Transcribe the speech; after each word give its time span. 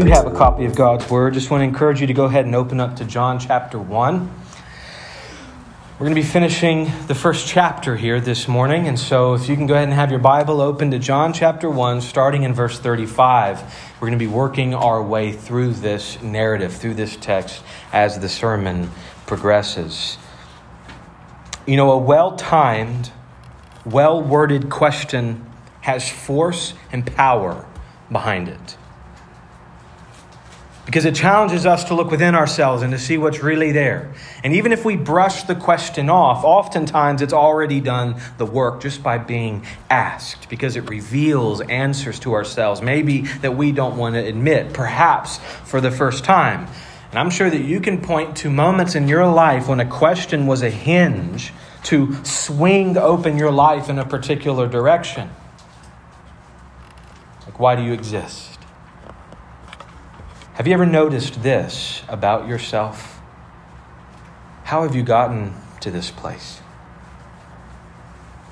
do 0.00 0.10
have 0.10 0.26
a 0.26 0.30
copy 0.30 0.64
of 0.64 0.76
God's 0.76 1.10
Word, 1.10 1.34
just 1.34 1.50
want 1.50 1.62
to 1.62 1.64
encourage 1.64 2.00
you 2.00 2.06
to 2.06 2.14
go 2.14 2.26
ahead 2.26 2.44
and 2.46 2.54
open 2.54 2.78
up 2.78 2.96
to 2.96 3.04
John 3.04 3.40
chapter 3.40 3.80
1. 3.80 4.30
We're 5.98 5.98
going 5.98 6.14
to 6.14 6.20
be 6.20 6.26
finishing 6.26 6.84
the 7.08 7.16
first 7.16 7.48
chapter 7.48 7.96
here 7.96 8.20
this 8.20 8.46
morning, 8.46 8.86
and 8.86 8.96
so 8.96 9.34
if 9.34 9.48
you 9.48 9.56
can 9.56 9.66
go 9.66 9.74
ahead 9.74 9.88
and 9.88 9.94
have 9.94 10.10
your 10.12 10.20
Bible 10.20 10.60
open 10.60 10.92
to 10.92 11.00
John 11.00 11.32
chapter 11.32 11.68
1, 11.68 12.00
starting 12.00 12.44
in 12.44 12.54
verse 12.54 12.78
35, 12.78 13.60
we're 13.94 14.06
going 14.06 14.16
to 14.16 14.24
be 14.24 14.30
working 14.30 14.72
our 14.72 15.02
way 15.02 15.32
through 15.32 15.72
this 15.72 16.22
narrative, 16.22 16.74
through 16.74 16.94
this 16.94 17.16
text, 17.16 17.64
as 17.92 18.20
the 18.20 18.28
sermon 18.28 18.92
progresses. 19.26 20.16
You 21.66 21.76
know, 21.76 21.90
a 21.90 21.98
well 21.98 22.36
timed, 22.36 23.10
well 23.84 24.22
worded 24.22 24.70
question 24.70 25.44
has 25.80 26.08
force 26.08 26.74
and 26.92 27.04
power 27.04 27.66
behind 28.12 28.48
it. 28.48 28.76
Because 30.88 31.04
it 31.04 31.14
challenges 31.14 31.66
us 31.66 31.84
to 31.84 31.94
look 31.94 32.10
within 32.10 32.34
ourselves 32.34 32.82
and 32.82 32.92
to 32.94 32.98
see 32.98 33.18
what's 33.18 33.42
really 33.42 33.72
there. 33.72 34.10
And 34.42 34.54
even 34.54 34.72
if 34.72 34.86
we 34.86 34.96
brush 34.96 35.42
the 35.42 35.54
question 35.54 36.08
off, 36.08 36.44
oftentimes 36.44 37.20
it's 37.20 37.34
already 37.34 37.82
done 37.82 38.18
the 38.38 38.46
work 38.46 38.80
just 38.80 39.02
by 39.02 39.18
being 39.18 39.66
asked, 39.90 40.48
because 40.48 40.76
it 40.76 40.88
reveals 40.88 41.60
answers 41.60 42.18
to 42.20 42.32
ourselves, 42.32 42.80
maybe 42.80 43.20
that 43.42 43.54
we 43.54 43.70
don't 43.70 43.98
want 43.98 44.14
to 44.14 44.24
admit, 44.24 44.72
perhaps 44.72 45.36
for 45.66 45.82
the 45.82 45.90
first 45.90 46.24
time. 46.24 46.66
And 47.10 47.18
I'm 47.18 47.28
sure 47.28 47.50
that 47.50 47.60
you 47.60 47.80
can 47.80 48.00
point 48.00 48.38
to 48.38 48.48
moments 48.48 48.94
in 48.94 49.08
your 49.08 49.26
life 49.26 49.68
when 49.68 49.80
a 49.80 49.86
question 49.86 50.46
was 50.46 50.62
a 50.62 50.70
hinge 50.70 51.52
to 51.82 52.14
swing 52.24 52.96
open 52.96 53.36
your 53.36 53.52
life 53.52 53.90
in 53.90 53.98
a 53.98 54.06
particular 54.06 54.66
direction. 54.66 55.28
Like, 57.44 57.60
why 57.60 57.76
do 57.76 57.82
you 57.82 57.92
exist? 57.92 58.57
Have 60.58 60.66
you 60.66 60.74
ever 60.74 60.86
noticed 60.86 61.44
this 61.44 62.02
about 62.08 62.48
yourself? 62.48 63.20
How 64.64 64.82
have 64.82 64.92
you 64.92 65.04
gotten 65.04 65.54
to 65.78 65.88
this 65.92 66.10
place? 66.10 66.60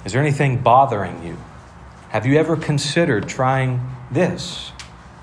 Is 0.04 0.12
there 0.12 0.22
anything 0.22 0.62
bothering 0.62 1.24
you? 1.24 1.36
Have 2.10 2.24
you 2.24 2.38
ever 2.38 2.56
considered 2.56 3.28
trying 3.28 3.80
this 4.08 4.70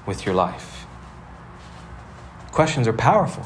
with 0.06 0.26
your 0.26 0.36
life? 0.36 0.86
Questions 2.52 2.86
are 2.86 2.92
powerful. 2.92 3.46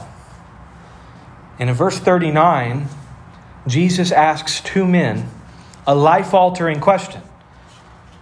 And 1.60 1.70
in 1.70 1.76
verse 1.76 2.00
39, 2.00 2.88
Jesus 3.68 4.12
asks 4.12 4.62
two 4.62 4.88
men 4.88 5.30
a 5.86 5.94
life 5.94 6.34
altering 6.34 6.80
question. 6.80 7.22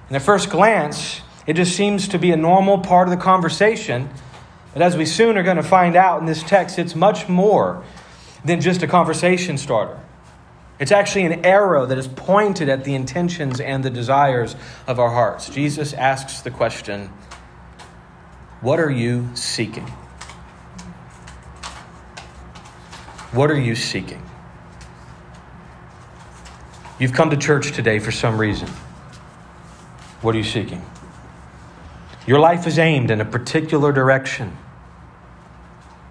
And 0.09 0.17
at 0.17 0.22
first 0.22 0.50
glance, 0.50 1.22
it 1.47 1.53
just 1.53 1.73
seems 1.73 2.09
to 2.09 2.19
be 2.19 2.31
a 2.31 2.38
normal 2.38 2.79
part 2.79 3.07
of 3.07 3.17
the 3.17 3.23
conversation 3.23 4.09
but 4.75 4.81
as 4.81 4.97
we 4.97 5.05
soon 5.05 5.37
are 5.37 5.43
going 5.43 5.55
to 5.55 5.63
find 5.63 5.95
out 5.95 6.19
in 6.19 6.25
this 6.25 6.43
text, 6.43 6.77
it's 6.77 6.95
much 6.95 7.29
more 7.29 7.81
than 8.43 8.59
just 8.59 8.83
a 8.83 8.87
conversation 8.87 9.57
starter. 9.57 9.97
It's 10.79 10.91
actually 10.91 11.23
an 11.23 11.45
arrow 11.45 11.85
that 11.85 11.97
is 11.97 12.09
pointed 12.09 12.67
at 12.67 12.83
the 12.83 12.93
intentions 12.93 13.61
and 13.61 13.85
the 13.85 13.89
desires 13.89 14.57
of 14.85 14.99
our 14.99 15.11
hearts. 15.11 15.47
Jesus 15.47 15.93
asks 15.93 16.41
the 16.41 16.51
question 16.51 17.07
What 18.59 18.81
are 18.81 18.91
you 18.91 19.29
seeking? 19.33 19.87
What 23.31 23.49
are 23.49 23.57
you 23.57 23.75
seeking? 23.75 24.21
You've 26.99 27.13
come 27.13 27.29
to 27.29 27.37
church 27.37 27.71
today 27.71 27.99
for 27.99 28.11
some 28.11 28.37
reason. 28.37 28.67
What 30.21 30.35
are 30.35 30.37
you 30.37 30.43
seeking? 30.43 30.83
Your 32.27 32.39
life 32.39 32.67
is 32.67 32.77
aimed 32.77 33.09
in 33.09 33.21
a 33.21 33.25
particular 33.25 33.93
direction. 33.93 34.57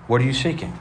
What 0.06 0.20
are 0.20 0.24
you 0.24 0.34
seeking? 0.34 0.78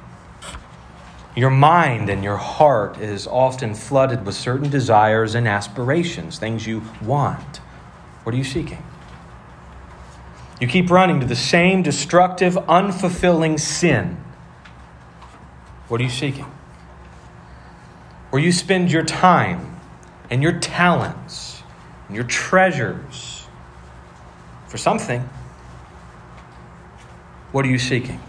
Your 1.36 1.50
mind 1.50 2.10
and 2.10 2.24
your 2.24 2.38
heart 2.38 3.00
is 3.00 3.26
often 3.26 3.74
flooded 3.74 4.26
with 4.26 4.36
certain 4.36 4.70
desires 4.70 5.34
and 5.34 5.48
aspirations, 5.48 6.38
things 6.38 6.68
you 6.68 6.84
want. 7.02 7.58
What 8.24 8.36
are 8.36 8.38
you 8.38 8.44
seeking? 8.44 8.84
You 10.62 10.68
keep 10.68 10.92
running 10.92 11.20
to 11.22 11.26
the 11.26 11.36
same 11.36 11.82
destructive, 11.82 12.54
unfulfilling 12.54 13.60
sin. 13.60 14.18
What 15.88 16.00
are 16.00 16.04
you 16.04 16.10
seeking? 16.10 16.46
Where 18.30 18.42
you 18.42 18.52
spend 18.52 18.92
your 18.92 19.04
time 19.04 19.80
and 20.30 20.44
your 20.44 20.60
talents 20.60 21.64
and 22.08 22.16
your 22.16 22.26
treasures 22.26 23.48
for 24.68 24.78
something. 24.78 25.28
What 27.52 27.66
are 27.66 27.70
you 27.70 27.80
seeking? 27.80 28.20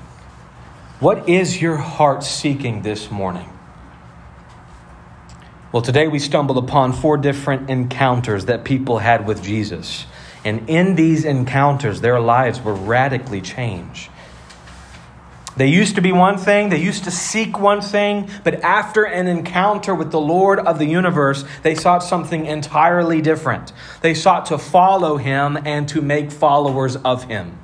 What 1.01 1.29
is 1.29 1.61
your 1.61 1.77
heart 1.77 2.23
seeking 2.23 2.83
this 2.83 3.11
morning? 3.11 3.51
Well, 5.73 5.83
today 5.83 6.07
we 6.07 6.21
stumbled 6.21 6.57
upon 6.57 6.93
four 6.93 7.17
different 7.17 7.69
encounters 7.69 8.45
that 8.45 8.65
people 8.65 8.99
had 8.99 9.27
with 9.27 9.43
Jesus. 9.43 10.07
And 10.45 10.71
in 10.71 10.95
these 10.95 11.25
encounters, 11.25 12.01
their 12.01 12.21
lives 12.21 12.61
were 12.61 12.75
radically 12.75 13.41
changed. 13.41 14.09
They 15.57 15.67
used 15.67 15.97
to 15.97 16.01
be 16.01 16.13
one 16.13 16.39
thing, 16.39 16.69
they 16.69 16.81
used 16.81 17.05
to 17.05 17.11
seek 17.11 17.59
one 17.59 17.81
thing, 17.81 18.31
but 18.45 18.63
after 18.63 19.05
an 19.05 19.27
encounter 19.27 19.97
with 19.97 20.13
the 20.13 20.21
Lord 20.21 20.61
of 20.61 20.79
the 20.79 20.87
universe, 20.87 21.45
they 21.63 21.75
sought 21.75 22.05
something 22.05 22.47
entirely 22.47 23.21
different. 23.21 23.73
They 24.01 24.15
sought 24.15 24.47
to 24.47 24.59
follow 24.59 25.17
him 25.17 25.59
and 25.65 25.89
to 25.89 26.01
make 26.01 26.31
followers 26.31 26.95
of 26.97 27.25
him. 27.25 27.59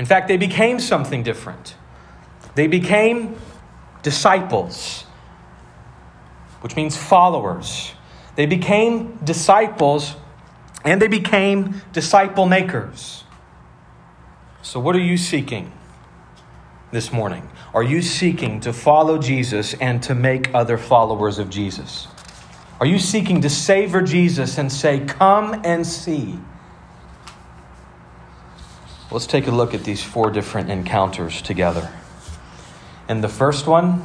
In 0.00 0.06
fact, 0.06 0.28
they 0.28 0.38
became 0.38 0.80
something 0.80 1.22
different. 1.22 1.74
They 2.54 2.68
became 2.68 3.36
disciples, 4.02 5.02
which 6.62 6.74
means 6.74 6.96
followers. 6.96 7.92
They 8.34 8.46
became 8.46 9.18
disciples 9.22 10.16
and 10.86 11.02
they 11.02 11.06
became 11.06 11.82
disciple 11.92 12.46
makers. 12.46 13.24
So, 14.62 14.80
what 14.80 14.96
are 14.96 15.04
you 15.04 15.18
seeking 15.18 15.70
this 16.92 17.12
morning? 17.12 17.50
Are 17.74 17.82
you 17.82 18.00
seeking 18.00 18.58
to 18.60 18.72
follow 18.72 19.18
Jesus 19.18 19.74
and 19.82 20.02
to 20.04 20.14
make 20.14 20.48
other 20.54 20.78
followers 20.78 21.38
of 21.38 21.50
Jesus? 21.50 22.08
Are 22.80 22.86
you 22.86 22.98
seeking 22.98 23.42
to 23.42 23.50
savor 23.50 24.00
Jesus 24.00 24.56
and 24.56 24.72
say, 24.72 25.00
Come 25.00 25.60
and 25.62 25.86
see? 25.86 26.38
Let's 29.12 29.26
take 29.26 29.48
a 29.48 29.50
look 29.50 29.74
at 29.74 29.82
these 29.82 30.02
four 30.02 30.30
different 30.30 30.70
encounters 30.70 31.42
together. 31.42 31.90
In 33.08 33.20
the 33.22 33.28
first 33.28 33.66
one, 33.66 34.04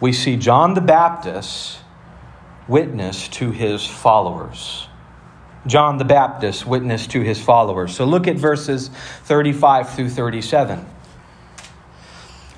we 0.00 0.12
see 0.12 0.36
John 0.36 0.74
the 0.74 0.80
Baptist 0.80 1.78
witness 2.68 3.26
to 3.28 3.50
his 3.50 3.84
followers. 3.84 4.86
John 5.66 5.98
the 5.98 6.04
Baptist 6.04 6.64
witness 6.64 7.08
to 7.08 7.22
his 7.22 7.42
followers. 7.42 7.96
So 7.96 8.04
look 8.04 8.28
at 8.28 8.36
verses 8.36 8.88
35 9.24 9.90
through 9.90 10.10
37. 10.10 10.86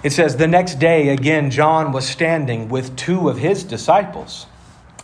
It 0.03 0.13
says, 0.13 0.37
The 0.37 0.47
next 0.47 0.79
day, 0.79 1.09
again, 1.09 1.51
John 1.51 1.91
was 1.91 2.07
standing 2.07 2.69
with 2.69 2.97
two 2.97 3.31
of 3.31 3.39
his 3.39 3.65
disciples. 3.65 4.47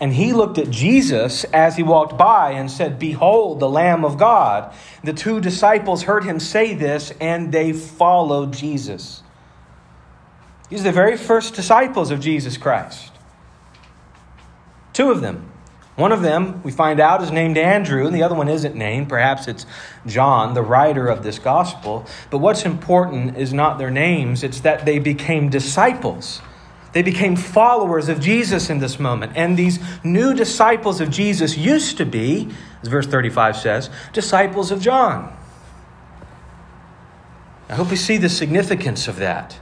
And 0.02 0.12
he 0.12 0.32
looked 0.32 0.58
at 0.58 0.68
Jesus 0.68 1.44
as 1.44 1.76
he 1.76 1.84
walked 1.84 2.18
by 2.18 2.50
and 2.50 2.68
said, 2.68 2.98
Behold, 2.98 3.60
the 3.60 3.68
Lamb 3.68 4.04
of 4.04 4.18
God. 4.18 4.74
The 5.04 5.12
two 5.12 5.40
disciples 5.40 6.02
heard 6.02 6.24
him 6.24 6.40
say 6.40 6.74
this, 6.74 7.12
and 7.20 7.52
they 7.52 7.72
followed 7.72 8.52
Jesus. 8.52 9.22
These 10.68 10.80
are 10.80 10.84
the 10.84 10.90
very 10.92 11.16
first 11.16 11.54
disciples 11.54 12.10
of 12.10 12.18
Jesus 12.18 12.56
Christ. 12.56 13.12
Two 14.92 15.12
of 15.12 15.20
them. 15.20 15.48
One 15.94 16.10
of 16.10 16.22
them, 16.22 16.64
we 16.64 16.72
find 16.72 16.98
out, 16.98 17.22
is 17.22 17.30
named 17.30 17.56
Andrew, 17.56 18.04
and 18.04 18.12
the 18.12 18.24
other 18.24 18.34
one 18.34 18.48
isn't 18.48 18.74
named. 18.74 19.08
Perhaps 19.08 19.46
it's 19.46 19.66
John, 20.04 20.54
the 20.54 20.62
writer 20.62 21.06
of 21.06 21.22
this 21.22 21.38
gospel. 21.38 22.06
But 22.28 22.38
what's 22.38 22.64
important 22.64 23.38
is 23.38 23.52
not 23.52 23.78
their 23.78 23.90
names, 23.92 24.42
it's 24.42 24.58
that 24.62 24.84
they 24.84 24.98
became 24.98 25.48
disciples. 25.48 26.42
They 26.92 27.02
became 27.02 27.36
followers 27.36 28.08
of 28.08 28.20
Jesus 28.20 28.68
in 28.68 28.78
this 28.78 28.98
moment. 28.98 29.32
And 29.34 29.56
these 29.56 29.78
new 30.04 30.34
disciples 30.34 31.00
of 31.00 31.10
Jesus 31.10 31.56
used 31.56 31.96
to 31.98 32.04
be, 32.04 32.50
as 32.82 32.88
verse 32.88 33.06
35 33.06 33.56
says, 33.56 33.90
disciples 34.12 34.70
of 34.70 34.80
John. 34.80 35.34
I 37.68 37.74
hope 37.74 37.90
we 37.90 37.96
see 37.96 38.18
the 38.18 38.28
significance 38.28 39.08
of 39.08 39.16
that. 39.16 39.58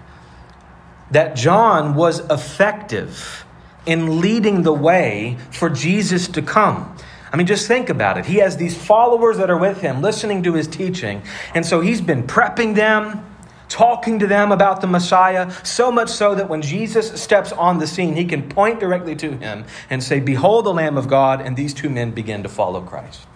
That 1.12 1.37
John 1.37 1.94
was 1.94 2.19
effective 2.31 3.44
in 3.87 4.21
leading 4.21 4.62
the 4.62 4.73
way 4.73 5.38
for 5.53 5.71
Jesus 5.71 6.26
to 6.29 6.43
come. 6.43 6.97
I 7.33 7.37
mean, 7.37 7.47
just 7.47 7.69
think 7.69 7.88
about 7.88 8.19
it. 8.19 8.26
He 8.26 8.38
has 8.38 8.56
these 8.56 8.76
followers 8.76 9.38
that 9.38 9.50
are 9.50 9.56
with 9.56 9.81
him, 9.81 10.03
listening 10.03 10.43
to 10.43 10.55
his 10.55 10.67
teaching. 10.67 11.23
And 11.55 11.65
so 11.65 11.81
he's 11.81 12.00
been 12.00 12.25
prepping 12.25 12.75
them, 12.75 13.25
talking 13.70 14.19
to 14.19 14.26
them 14.26 14.52
about 14.52 14.82
the 14.82 14.87
Messiah, 14.87 15.50
so 15.64 15.90
much 15.90 16.11
so 16.11 16.34
that 16.34 16.50
when 16.50 16.61
Jesus 16.61 17.20
steps 17.22 17.52
on 17.52 17.78
the 17.78 17.87
scene, 17.87 18.14
he 18.14 18.26
can 18.26 18.49
point 18.49 18.81
directly 18.81 19.17
to 19.17 19.38
him 19.38 19.64
and 19.88 20.02
say, 20.02 20.20
Behold 20.20 20.67
the 20.67 20.75
Lamb 20.75 20.99
of 20.99 21.08
God, 21.08 21.40
and 21.40 21.56
these 21.56 21.72
two 21.72 21.88
men 21.88 22.11
begin 22.11 22.43
to 22.43 22.49
follow 22.49 22.82
Christ. 22.82 23.26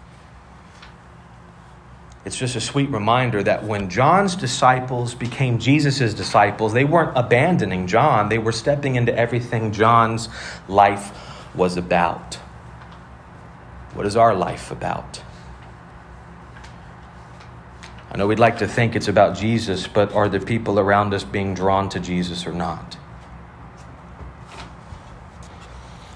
It's 2.25 2.37
just 2.37 2.57
a 2.57 2.61
sweet 2.61 2.91
reminder 2.91 3.43
that 3.43 3.65
when 3.65 3.91
John's 3.91 4.35
disciples 4.35 5.15
became 5.15 5.59
Jesus' 5.59 6.15
disciples, 6.15 6.73
they 6.73 6.85
weren't 6.85 7.17
abandoning 7.17 7.87
John, 7.87 8.29
they 8.31 8.39
were 8.39 8.53
stepping 8.53 8.97
into 8.97 9.15
everything 9.17 9.73
John's 9.73 10.29
life 10.67 11.13
was 11.55 11.77
about. 11.77 12.37
What 13.93 14.07
is 14.07 14.17
our 14.17 14.35
life 14.35 14.71
about? 14.71 15.23
I 18.15 18.17
know 18.17 18.29
we'd 18.29 18.39
like 18.39 18.59
to 18.59 18.69
think 18.69 18.95
it's 18.95 19.09
about 19.09 19.37
Jesus, 19.37 19.89
but 19.89 20.13
are 20.13 20.29
the 20.29 20.39
people 20.39 20.79
around 20.79 21.13
us 21.13 21.25
being 21.25 21.53
drawn 21.53 21.89
to 21.89 21.99
Jesus 21.99 22.47
or 22.47 22.53
not? 22.53 22.97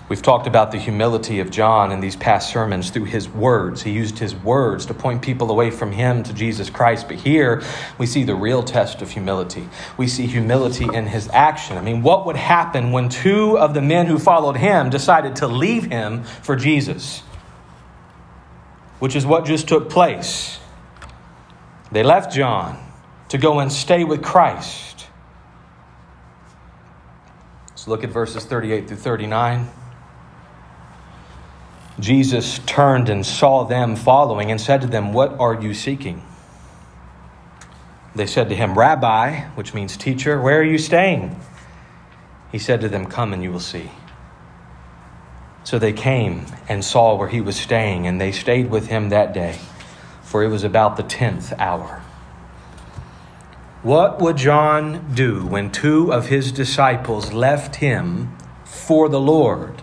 We've 0.09 0.23
talked 0.23 0.47
about 0.47 0.71
the 0.71 0.79
humility 0.79 1.41
of 1.41 1.50
John 1.50 1.91
in 1.91 1.99
these 1.99 2.15
past 2.15 2.53
sermons 2.53 2.91
through 2.91 3.06
his 3.06 3.29
words. 3.29 3.83
He 3.83 3.91
used 3.91 4.21
his 4.21 4.33
words 4.33 4.87
to 4.87 4.95
point 4.95 5.23
people 5.23 5.50
away 5.50 5.73
from 5.73 5.91
him 5.91 6.23
to 6.23 6.33
Jesus 6.33 6.71
Christ. 6.71 7.09
But 7.09 7.17
here 7.17 7.65
we 7.99 8.06
see 8.06 8.23
the 8.23 8.37
real 8.37 8.62
test 8.62 9.03
of 9.03 9.11
humility. 9.11 9.69
We 9.97 10.06
see 10.06 10.29
humility 10.29 10.87
in 10.95 11.09
his 11.09 11.29
action. 11.31 11.77
I 11.77 11.81
mean, 11.81 12.03
what 12.03 12.27
would 12.27 12.37
happen 12.37 12.93
when 12.93 13.09
two 13.09 13.59
of 13.59 13.75
the 13.75 13.83
men 13.83 14.06
who 14.06 14.21
followed 14.21 14.56
him 14.56 14.89
decided 14.89 15.35
to 15.37 15.49
leave 15.49 15.87
him 15.87 16.23
for 16.23 16.55
Jesus? 16.55 17.25
Which 19.00 19.17
is 19.17 19.27
what 19.27 19.45
just 19.45 19.67
took 19.67 19.91
place. 19.91 20.58
They 21.90 22.02
left 22.02 22.32
John 22.32 22.79
to 23.31 23.38
go 23.38 23.61
and 23.61 23.73
stay 23.73 24.05
with 24.05 24.23
Christ. 24.23 25.06
Let's 27.70 27.88
look 27.88 28.05
at 28.05 28.11
verses 28.11 28.44
38 28.44 28.88
through 28.88 28.96
39. 28.96 29.69
Jesus 32.00 32.61
turned 32.61 33.08
and 33.08 33.26
saw 33.26 33.64
them 33.64 33.96
following 33.96 34.50
and 34.50 34.61
said 34.61 34.82
to 34.82 34.87
them, 34.87 35.12
What 35.12 35.38
are 35.40 35.61
you 35.61 35.75
seeking? 35.75 36.23
They 38.14 38.26
said 38.26 38.49
to 38.49 38.55
him, 38.55 38.79
Rabbi, 38.79 39.43
which 39.50 39.75
means 39.75 39.96
teacher, 39.96 40.40
where 40.40 40.61
are 40.61 40.64
you 40.64 40.79
staying? 40.79 41.40
He 42.50 42.58
said 42.58 42.81
to 42.81 42.88
them, 42.88 43.06
Come 43.06 43.32
and 43.32 43.43
you 43.43 43.52
will 43.52 43.61
see. 43.61 43.90
So 45.64 45.79
they 45.79 45.93
came 45.93 46.46
and 46.69 46.85
saw 46.85 47.14
where 47.14 47.29
he 47.29 47.40
was 47.40 47.56
staying, 47.56 48.06
and 48.06 48.20
they 48.20 48.32
stayed 48.32 48.70
with 48.70 48.87
him 48.87 49.11
that 49.11 49.35
day, 49.35 49.58
for 50.29 50.45
it 50.45 50.49
was 50.49 50.63
about 50.63 50.99
the 50.99 51.03
tenth 51.03 51.55
hour. 51.59 52.03
What 53.83 54.21
would 54.21 54.37
John 54.37 55.15
do 55.15 55.47
when 55.47 55.73
two 55.73 56.13
of 56.13 56.27
his 56.27 56.53
disciples 56.53 57.33
left 57.33 57.77
him 57.77 58.37
for 58.63 59.09
the 59.09 59.19
Lord? 59.19 59.81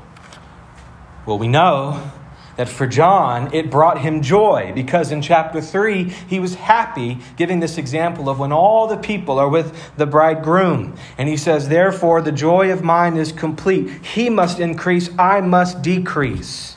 Well, 1.25 1.39
we 1.39 1.47
know 1.47 2.11
that 2.57 2.69
for 2.69 2.85
John, 2.85 3.51
it 3.55 3.71
brought 3.71 4.01
him 4.01 4.21
joy 4.21 4.71
because 4.75 5.11
in 5.11 5.23
chapter 5.23 5.61
3, 5.61 6.03
he 6.03 6.39
was 6.39 6.53
happy, 6.53 7.17
giving 7.37 7.59
this 7.59 7.79
example 7.79 8.29
of 8.29 8.37
when 8.37 8.51
all 8.51 8.85
the 8.85 8.97
people 8.97 9.39
are 9.39 9.49
with 9.49 9.75
the 9.97 10.05
bridegroom. 10.05 10.95
And 11.17 11.27
he 11.27 11.37
says, 11.37 11.69
Therefore, 11.69 12.21
the 12.21 12.31
joy 12.31 12.71
of 12.71 12.83
mine 12.83 13.17
is 13.17 13.31
complete. 13.31 13.89
He 14.05 14.29
must 14.29 14.59
increase, 14.59 15.09
I 15.17 15.41
must 15.41 15.81
decrease. 15.81 16.74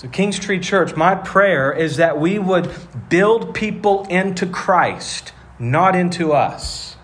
So, 0.00 0.08
Kings 0.08 0.38
Tree 0.38 0.60
Church, 0.60 0.96
my 0.96 1.14
prayer 1.14 1.70
is 1.70 1.98
that 1.98 2.18
we 2.18 2.38
would 2.38 2.72
build 3.10 3.54
people 3.54 4.06
into 4.06 4.46
Christ, 4.46 5.34
not 5.58 5.94
into 5.94 6.32
us. 6.32 6.96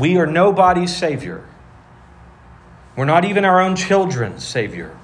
We 0.00 0.16
are 0.16 0.26
nobody's 0.26 0.96
Savior. 0.96 1.46
We're 2.96 3.04
not 3.04 3.26
even 3.26 3.44
our 3.44 3.60
own 3.60 3.76
children's 3.76 4.44
Savior. 4.44 4.96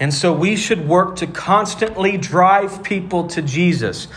And 0.00 0.12
so 0.12 0.32
we 0.32 0.56
should 0.56 0.88
work 0.88 1.14
to 1.18 1.28
constantly 1.28 2.16
drive 2.16 2.82
people 2.82 3.28
to 3.28 3.42
Jesus 3.42 4.08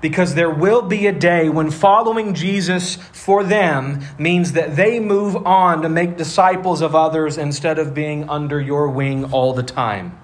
because 0.00 0.34
there 0.34 0.50
will 0.50 0.82
be 0.82 1.06
a 1.06 1.12
day 1.12 1.48
when 1.48 1.70
following 1.70 2.34
Jesus 2.34 2.96
for 2.96 3.44
them 3.44 4.00
means 4.18 4.52
that 4.52 4.76
they 4.76 4.98
move 4.98 5.36
on 5.46 5.82
to 5.82 5.88
make 5.88 6.16
disciples 6.16 6.80
of 6.80 6.94
others 6.94 7.36
instead 7.36 7.78
of 7.78 7.92
being 7.92 8.28
under 8.28 8.60
your 8.60 8.88
wing 8.88 9.32
all 9.32 9.52
the 9.52 9.62
time. 9.62 10.18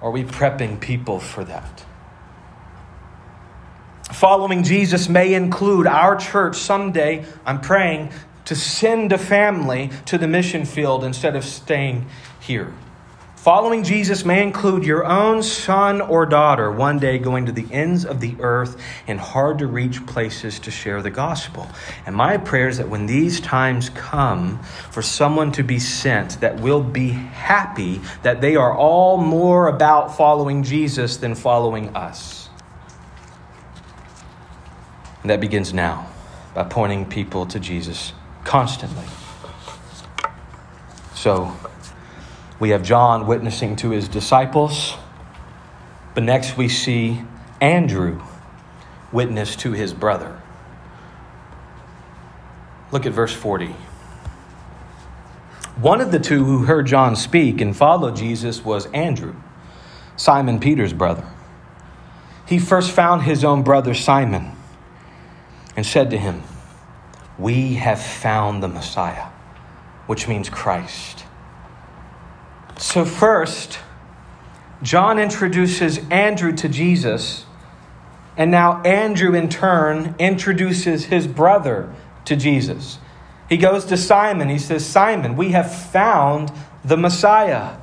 Are 0.00 0.10
we 0.10 0.24
prepping 0.24 0.80
people 0.80 1.20
for 1.20 1.44
that? 1.44 1.84
Following 4.12 4.64
Jesus 4.64 5.08
may 5.08 5.34
include 5.34 5.86
our 5.86 6.16
church 6.16 6.56
someday, 6.56 7.24
I'm 7.46 7.60
praying, 7.60 8.10
to 8.44 8.56
send 8.56 9.12
a 9.12 9.18
family 9.18 9.90
to 10.06 10.18
the 10.18 10.26
mission 10.26 10.64
field 10.64 11.04
instead 11.04 11.36
of 11.36 11.44
staying 11.44 12.06
here. 12.40 12.74
Following 13.42 13.82
Jesus 13.82 14.24
may 14.24 14.40
include 14.40 14.86
your 14.86 15.04
own 15.04 15.42
son 15.42 16.00
or 16.00 16.26
daughter 16.26 16.70
one 16.70 17.00
day 17.00 17.18
going 17.18 17.46
to 17.46 17.50
the 17.50 17.66
ends 17.72 18.04
of 18.04 18.20
the 18.20 18.36
earth 18.38 18.80
in 19.08 19.18
hard 19.18 19.58
to 19.58 19.66
reach 19.66 20.06
places 20.06 20.60
to 20.60 20.70
share 20.70 21.02
the 21.02 21.10
gospel. 21.10 21.66
And 22.06 22.14
my 22.14 22.36
prayer 22.36 22.68
is 22.68 22.78
that 22.78 22.88
when 22.88 23.06
these 23.06 23.40
times 23.40 23.88
come 23.88 24.60
for 24.92 25.02
someone 25.02 25.50
to 25.52 25.64
be 25.64 25.80
sent, 25.80 26.40
that 26.40 26.60
we'll 26.60 26.84
be 26.84 27.08
happy 27.08 28.00
that 28.22 28.40
they 28.40 28.54
are 28.54 28.72
all 28.72 29.18
more 29.18 29.66
about 29.66 30.16
following 30.16 30.62
Jesus 30.62 31.16
than 31.16 31.34
following 31.34 31.88
us. 31.96 32.48
And 35.22 35.30
that 35.30 35.40
begins 35.40 35.74
now 35.74 36.06
by 36.54 36.62
pointing 36.62 37.06
people 37.06 37.46
to 37.46 37.58
Jesus 37.58 38.12
constantly. 38.44 39.06
So, 41.16 41.52
we 42.62 42.70
have 42.70 42.84
John 42.84 43.26
witnessing 43.26 43.74
to 43.74 43.90
his 43.90 44.06
disciples, 44.06 44.94
but 46.14 46.22
next 46.22 46.56
we 46.56 46.68
see 46.68 47.20
Andrew 47.60 48.22
witness 49.10 49.56
to 49.56 49.72
his 49.72 49.92
brother. 49.92 50.40
Look 52.92 53.04
at 53.04 53.12
verse 53.12 53.34
40. 53.34 53.74
One 55.74 56.00
of 56.00 56.12
the 56.12 56.20
two 56.20 56.44
who 56.44 56.66
heard 56.66 56.86
John 56.86 57.16
speak 57.16 57.60
and 57.60 57.76
followed 57.76 58.14
Jesus 58.14 58.64
was 58.64 58.86
Andrew, 58.92 59.34
Simon 60.14 60.60
Peter's 60.60 60.92
brother. 60.92 61.26
He 62.46 62.60
first 62.60 62.92
found 62.92 63.22
his 63.22 63.42
own 63.42 63.64
brother 63.64 63.92
Simon 63.92 64.52
and 65.74 65.84
said 65.84 66.10
to 66.10 66.16
him, 66.16 66.44
we 67.40 67.74
have 67.74 68.00
found 68.00 68.62
the 68.62 68.68
Messiah, 68.68 69.30
which 70.06 70.28
means 70.28 70.48
Christ. 70.48 71.21
So, 72.78 73.04
first, 73.04 73.78
John 74.82 75.18
introduces 75.18 75.98
Andrew 76.10 76.52
to 76.56 76.68
Jesus, 76.68 77.44
and 78.36 78.50
now 78.50 78.82
Andrew, 78.82 79.34
in 79.34 79.48
turn, 79.48 80.14
introduces 80.18 81.04
his 81.04 81.26
brother 81.26 81.94
to 82.24 82.36
Jesus. 82.36 82.98
He 83.48 83.56
goes 83.56 83.84
to 83.86 83.96
Simon. 83.96 84.48
He 84.48 84.58
says, 84.58 84.84
Simon, 84.84 85.36
we 85.36 85.50
have 85.50 85.72
found 85.90 86.50
the 86.84 86.96
Messiah. 86.96 87.76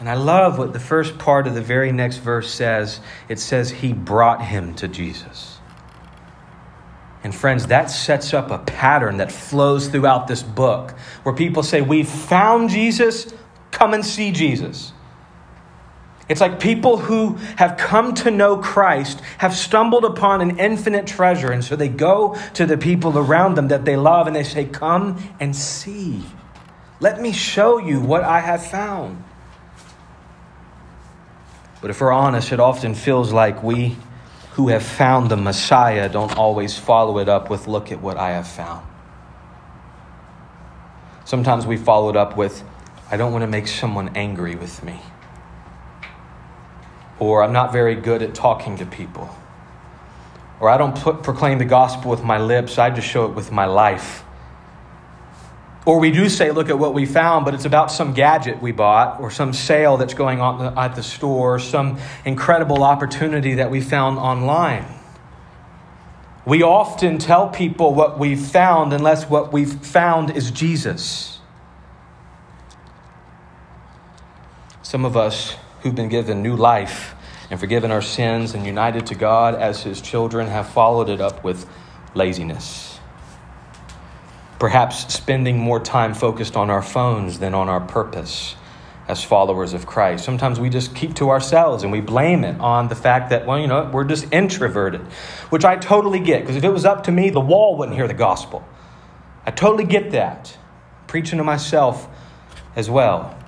And 0.00 0.08
I 0.08 0.14
love 0.14 0.58
what 0.58 0.72
the 0.72 0.80
first 0.80 1.18
part 1.18 1.46
of 1.46 1.54
the 1.54 1.62
very 1.62 1.92
next 1.92 2.16
verse 2.16 2.52
says. 2.52 3.00
It 3.28 3.38
says, 3.38 3.70
He 3.70 3.92
brought 3.92 4.42
him 4.42 4.74
to 4.76 4.88
Jesus. 4.88 5.58
And 7.22 7.32
friends, 7.32 7.68
that 7.68 7.90
sets 7.90 8.34
up 8.34 8.50
a 8.50 8.58
pattern 8.58 9.18
that 9.18 9.30
flows 9.30 9.86
throughout 9.86 10.26
this 10.26 10.42
book 10.42 10.92
where 11.22 11.34
people 11.34 11.62
say, 11.62 11.82
We've 11.82 12.08
found 12.08 12.70
Jesus, 12.70 13.32
come 13.72 13.94
and 13.94 14.06
see 14.06 14.30
Jesus. 14.30 14.92
It's 16.28 16.40
like 16.40 16.60
people 16.60 16.96
who 16.96 17.34
have 17.56 17.76
come 17.76 18.14
to 18.14 18.30
know 18.30 18.56
Christ 18.56 19.20
have 19.38 19.54
stumbled 19.54 20.04
upon 20.04 20.40
an 20.40 20.58
infinite 20.58 21.06
treasure, 21.06 21.50
and 21.50 21.64
so 21.64 21.74
they 21.74 21.88
go 21.88 22.38
to 22.54 22.64
the 22.64 22.78
people 22.78 23.18
around 23.18 23.56
them 23.56 23.68
that 23.68 23.84
they 23.84 23.96
love 23.96 24.26
and 24.28 24.36
they 24.36 24.44
say, 24.44 24.64
Come 24.64 25.22
and 25.40 25.54
see. 25.54 26.22
Let 27.00 27.20
me 27.20 27.32
show 27.32 27.78
you 27.78 28.00
what 28.00 28.22
I 28.22 28.38
have 28.38 28.64
found. 28.64 29.24
But 31.80 31.90
if 31.90 32.00
we're 32.00 32.12
honest, 32.12 32.52
it 32.52 32.60
often 32.60 32.94
feels 32.94 33.32
like 33.32 33.62
we 33.62 33.96
who 34.52 34.68
have 34.68 34.84
found 34.84 35.30
the 35.30 35.36
Messiah 35.36 36.08
don't 36.08 36.36
always 36.36 36.78
follow 36.78 37.18
it 37.18 37.28
up 37.28 37.50
with, 37.50 37.66
Look 37.66 37.90
at 37.90 38.00
what 38.00 38.16
I 38.16 38.30
have 38.30 38.46
found. 38.46 38.86
Sometimes 41.24 41.66
we 41.66 41.76
follow 41.76 42.08
it 42.10 42.16
up 42.16 42.36
with, 42.36 42.62
I 43.12 43.18
don't 43.18 43.30
want 43.30 43.42
to 43.42 43.46
make 43.46 43.68
someone 43.68 44.16
angry 44.16 44.54
with 44.54 44.82
me. 44.82 44.98
Or 47.18 47.42
I'm 47.42 47.52
not 47.52 47.70
very 47.70 47.94
good 47.94 48.22
at 48.22 48.34
talking 48.34 48.78
to 48.78 48.86
people. 48.86 49.28
Or 50.58 50.70
I 50.70 50.78
don't 50.78 50.96
put, 50.96 51.22
proclaim 51.22 51.58
the 51.58 51.66
gospel 51.66 52.10
with 52.10 52.24
my 52.24 52.38
lips, 52.38 52.78
I 52.78 52.88
just 52.88 53.06
show 53.06 53.26
it 53.26 53.34
with 53.34 53.52
my 53.52 53.66
life. 53.66 54.24
Or 55.84 56.00
we 56.00 56.10
do 56.10 56.30
say, 56.30 56.52
look 56.52 56.70
at 56.70 56.78
what 56.78 56.94
we 56.94 57.04
found, 57.04 57.44
but 57.44 57.52
it's 57.52 57.66
about 57.66 57.90
some 57.90 58.14
gadget 58.14 58.62
we 58.62 58.72
bought, 58.72 59.20
or 59.20 59.30
some 59.30 59.52
sale 59.52 59.98
that's 59.98 60.14
going 60.14 60.40
on 60.40 60.78
at 60.78 60.94
the 60.96 61.02
store, 61.02 61.56
or 61.56 61.58
some 61.58 61.98
incredible 62.24 62.82
opportunity 62.82 63.56
that 63.56 63.70
we 63.70 63.82
found 63.82 64.16
online. 64.18 64.86
We 66.46 66.62
often 66.62 67.18
tell 67.18 67.50
people 67.50 67.92
what 67.92 68.18
we've 68.18 68.40
found 68.40 68.94
unless 68.94 69.28
what 69.28 69.52
we've 69.52 69.84
found 69.84 70.30
is 70.30 70.50
Jesus. 70.50 71.40
Some 74.92 75.06
of 75.06 75.16
us 75.16 75.56
who've 75.80 75.94
been 75.94 76.10
given 76.10 76.42
new 76.42 76.54
life 76.54 77.14
and 77.48 77.58
forgiven 77.58 77.90
our 77.90 78.02
sins 78.02 78.52
and 78.52 78.66
united 78.66 79.06
to 79.06 79.14
God 79.14 79.54
as 79.54 79.82
His 79.82 80.02
children, 80.02 80.48
have 80.48 80.68
followed 80.68 81.08
it 81.08 81.18
up 81.18 81.42
with 81.42 81.66
laziness. 82.14 83.00
Perhaps 84.58 85.14
spending 85.14 85.56
more 85.56 85.80
time 85.80 86.12
focused 86.12 86.58
on 86.58 86.68
our 86.68 86.82
phones 86.82 87.38
than 87.38 87.54
on 87.54 87.70
our 87.70 87.80
purpose 87.80 88.54
as 89.08 89.24
followers 89.24 89.72
of 89.72 89.86
Christ. 89.86 90.26
Sometimes 90.26 90.60
we 90.60 90.68
just 90.68 90.94
keep 90.94 91.14
to 91.14 91.30
ourselves 91.30 91.84
and 91.84 91.90
we 91.90 92.02
blame 92.02 92.44
it 92.44 92.60
on 92.60 92.88
the 92.88 92.94
fact 92.94 93.30
that, 93.30 93.46
well, 93.46 93.58
you 93.58 93.68
know, 93.68 93.88
we're 93.90 94.04
just 94.04 94.30
introverted, 94.30 95.00
which 95.48 95.64
I 95.64 95.76
totally 95.76 96.20
get, 96.20 96.40
because 96.40 96.56
if 96.56 96.64
it 96.64 96.70
was 96.70 96.84
up 96.84 97.04
to 97.04 97.10
me, 97.10 97.30
the 97.30 97.40
wall 97.40 97.78
wouldn't 97.78 97.96
hear 97.96 98.08
the 98.08 98.12
gospel. 98.12 98.62
I 99.46 99.52
totally 99.52 99.84
get 99.84 100.10
that. 100.10 100.54
preaching 101.06 101.38
to 101.38 101.44
myself 101.44 102.08
as 102.76 102.90
well. 102.90 103.38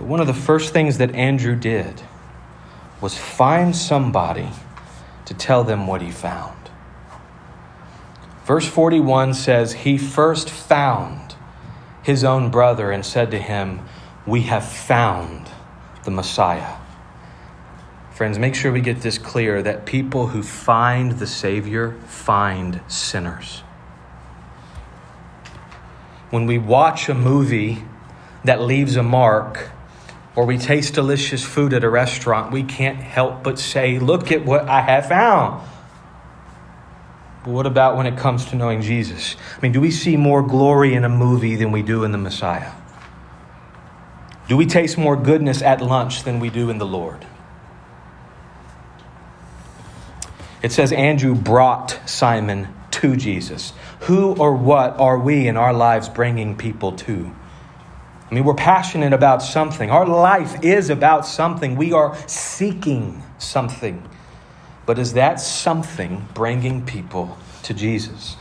But 0.00 0.08
one 0.08 0.20
of 0.20 0.26
the 0.26 0.32
first 0.32 0.72
things 0.72 0.96
that 0.96 1.14
Andrew 1.14 1.54
did 1.54 2.00
was 3.02 3.18
find 3.18 3.76
somebody 3.76 4.48
to 5.26 5.34
tell 5.34 5.62
them 5.62 5.86
what 5.86 6.00
he 6.00 6.10
found. 6.10 6.56
Verse 8.46 8.66
41 8.66 9.34
says, 9.34 9.74
He 9.74 9.98
first 9.98 10.48
found 10.48 11.34
his 12.02 12.24
own 12.24 12.50
brother 12.50 12.90
and 12.90 13.04
said 13.04 13.30
to 13.32 13.38
him, 13.38 13.80
We 14.24 14.40
have 14.42 14.66
found 14.66 15.50
the 16.04 16.10
Messiah. 16.10 16.78
Friends, 18.10 18.38
make 18.38 18.54
sure 18.54 18.72
we 18.72 18.80
get 18.80 19.02
this 19.02 19.18
clear 19.18 19.60
that 19.60 19.84
people 19.84 20.28
who 20.28 20.42
find 20.42 21.12
the 21.12 21.26
Savior 21.26 21.92
find 22.06 22.80
sinners. 22.88 23.58
When 26.30 26.46
we 26.46 26.56
watch 26.56 27.10
a 27.10 27.14
movie 27.14 27.84
that 28.44 28.62
leaves 28.62 28.96
a 28.96 29.02
mark, 29.02 29.72
or 30.36 30.46
we 30.46 30.58
taste 30.58 30.94
delicious 30.94 31.44
food 31.44 31.72
at 31.72 31.84
a 31.84 31.90
restaurant, 31.90 32.52
we 32.52 32.62
can't 32.62 32.98
help 32.98 33.42
but 33.42 33.58
say, 33.58 33.98
Look 33.98 34.30
at 34.30 34.44
what 34.44 34.68
I 34.68 34.80
have 34.80 35.08
found. 35.08 35.66
But 37.44 37.50
what 37.50 37.66
about 37.66 37.96
when 37.96 38.06
it 38.06 38.18
comes 38.18 38.44
to 38.46 38.56
knowing 38.56 38.82
Jesus? 38.82 39.36
I 39.56 39.60
mean, 39.60 39.72
do 39.72 39.80
we 39.80 39.90
see 39.90 40.16
more 40.16 40.42
glory 40.42 40.94
in 40.94 41.04
a 41.04 41.08
movie 41.08 41.56
than 41.56 41.72
we 41.72 41.82
do 41.82 42.04
in 42.04 42.12
the 42.12 42.18
Messiah? 42.18 42.72
Do 44.46 44.56
we 44.56 44.66
taste 44.66 44.98
more 44.98 45.16
goodness 45.16 45.62
at 45.62 45.80
lunch 45.80 46.24
than 46.24 46.40
we 46.40 46.50
do 46.50 46.70
in 46.70 46.78
the 46.78 46.86
Lord? 46.86 47.24
It 50.62 50.72
says 50.72 50.92
Andrew 50.92 51.34
brought 51.34 51.98
Simon 52.04 52.68
to 52.90 53.16
Jesus. 53.16 53.72
Who 54.00 54.34
or 54.34 54.54
what 54.54 54.98
are 54.98 55.18
we 55.18 55.48
in 55.48 55.56
our 55.56 55.72
lives 55.72 56.08
bringing 56.08 56.56
people 56.56 56.92
to? 56.92 57.34
I 58.30 58.34
mean, 58.34 58.44
we're 58.44 58.54
passionate 58.54 59.12
about 59.12 59.42
something. 59.42 59.90
Our 59.90 60.06
life 60.06 60.62
is 60.62 60.88
about 60.88 61.26
something. 61.26 61.74
We 61.74 61.92
are 61.92 62.16
seeking 62.28 63.22
something. 63.38 64.08
But 64.86 64.98
is 64.98 65.14
that 65.14 65.40
something 65.40 66.28
bringing 66.32 66.86
people 66.86 67.36
to 67.64 67.74
Jesus? 67.74 68.36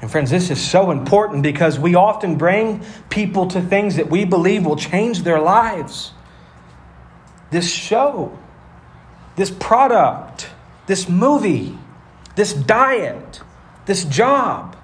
And 0.00 0.10
friends, 0.10 0.30
this 0.30 0.50
is 0.50 0.60
so 0.60 0.90
important 0.90 1.42
because 1.42 1.78
we 1.78 1.94
often 1.94 2.36
bring 2.36 2.82
people 3.10 3.46
to 3.48 3.60
things 3.60 3.96
that 3.96 4.08
we 4.08 4.24
believe 4.24 4.64
will 4.64 4.76
change 4.76 5.22
their 5.22 5.40
lives. 5.40 6.12
This 7.50 7.70
show, 7.70 8.38
this 9.36 9.50
product, 9.50 10.48
this 10.86 11.08
movie, 11.08 11.76
this 12.36 12.54
diet, 12.54 13.42
this 13.84 14.04
job. 14.04 14.76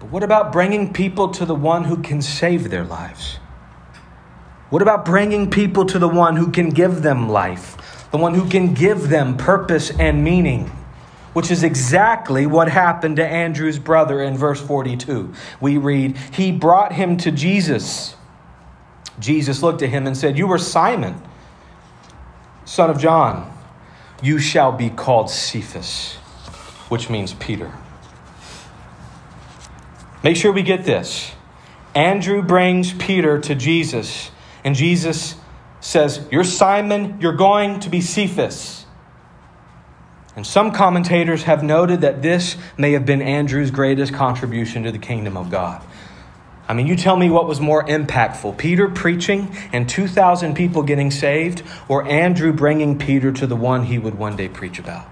But 0.00 0.10
what 0.10 0.22
about 0.22 0.52
bringing 0.52 0.92
people 0.92 1.28
to 1.28 1.44
the 1.46 1.54
one 1.54 1.84
who 1.84 1.98
can 1.98 2.20
save 2.20 2.70
their 2.70 2.84
lives? 2.84 3.36
What 4.70 4.82
about 4.82 5.04
bringing 5.04 5.50
people 5.50 5.84
to 5.86 5.98
the 5.98 6.08
one 6.08 6.36
who 6.36 6.50
can 6.50 6.70
give 6.70 7.02
them 7.02 7.28
life? 7.28 7.76
the 8.10 8.18
one 8.18 8.34
who 8.34 8.48
can 8.48 8.74
give 8.74 9.08
them 9.08 9.36
purpose 9.36 9.90
and 9.98 10.24
meaning, 10.24 10.66
which 11.32 11.50
is 11.50 11.62
exactly 11.62 12.46
what 12.46 12.68
happened 12.68 13.16
to 13.16 13.26
Andrew's 13.26 13.78
brother 13.78 14.20
in 14.22 14.36
verse 14.36 14.60
42. 14.60 15.32
We 15.60 15.76
read, 15.76 16.16
He 16.32 16.50
brought 16.50 16.92
him 16.92 17.16
to 17.18 17.30
Jesus. 17.30 18.16
Jesus 19.18 19.62
looked 19.62 19.82
at 19.82 19.90
him 19.90 20.06
and 20.06 20.16
said, 20.16 20.36
You 20.36 20.50
are 20.50 20.58
Simon, 20.58 21.20
son 22.64 22.90
of 22.90 22.98
John. 22.98 23.56
You 24.22 24.38
shall 24.38 24.72
be 24.72 24.90
called 24.90 25.30
Cephas, 25.30 26.16
which 26.88 27.08
means 27.08 27.32
Peter. 27.34 27.72
Make 30.22 30.36
sure 30.36 30.52
we 30.52 30.62
get 30.62 30.84
this. 30.84 31.32
Andrew 31.94 32.42
brings 32.42 32.92
Peter 32.92 33.38
to 33.40 33.54
Jesus, 33.54 34.30
and 34.64 34.74
Jesus 34.74 35.34
says, 35.80 36.26
You're 36.30 36.44
Simon, 36.44 37.18
you're 37.20 37.32
going 37.32 37.80
to 37.80 37.90
be 37.90 38.00
Cephas. 38.00 38.84
And 40.36 40.46
some 40.46 40.70
commentators 40.70 41.42
have 41.42 41.62
noted 41.62 42.02
that 42.02 42.22
this 42.22 42.56
may 42.78 42.92
have 42.92 43.04
been 43.04 43.20
Andrew's 43.20 43.70
greatest 43.70 44.14
contribution 44.14 44.84
to 44.84 44.92
the 44.92 44.98
kingdom 44.98 45.36
of 45.36 45.50
God. 45.50 45.82
I 46.68 46.72
mean, 46.72 46.86
you 46.86 46.94
tell 46.94 47.16
me 47.16 47.28
what 47.30 47.48
was 47.48 47.60
more 47.60 47.84
impactful 47.84 48.56
Peter 48.56 48.88
preaching 48.88 49.56
and 49.72 49.88
2,000 49.88 50.54
people 50.54 50.84
getting 50.84 51.10
saved, 51.10 51.64
or 51.88 52.06
Andrew 52.06 52.52
bringing 52.52 52.96
Peter 52.96 53.32
to 53.32 53.46
the 53.46 53.56
one 53.56 53.86
he 53.86 53.98
would 53.98 54.16
one 54.16 54.36
day 54.36 54.48
preach 54.48 54.78
about? 54.78 55.09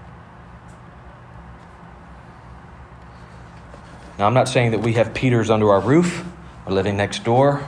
Now, 4.19 4.27
I'm 4.27 4.33
not 4.33 4.49
saying 4.49 4.71
that 4.71 4.81
we 4.81 4.93
have 4.93 5.13
Peters 5.13 5.49
under 5.49 5.71
our 5.71 5.79
roof 5.79 6.25
or 6.65 6.73
living 6.73 6.97
next 6.97 7.23
door. 7.23 7.65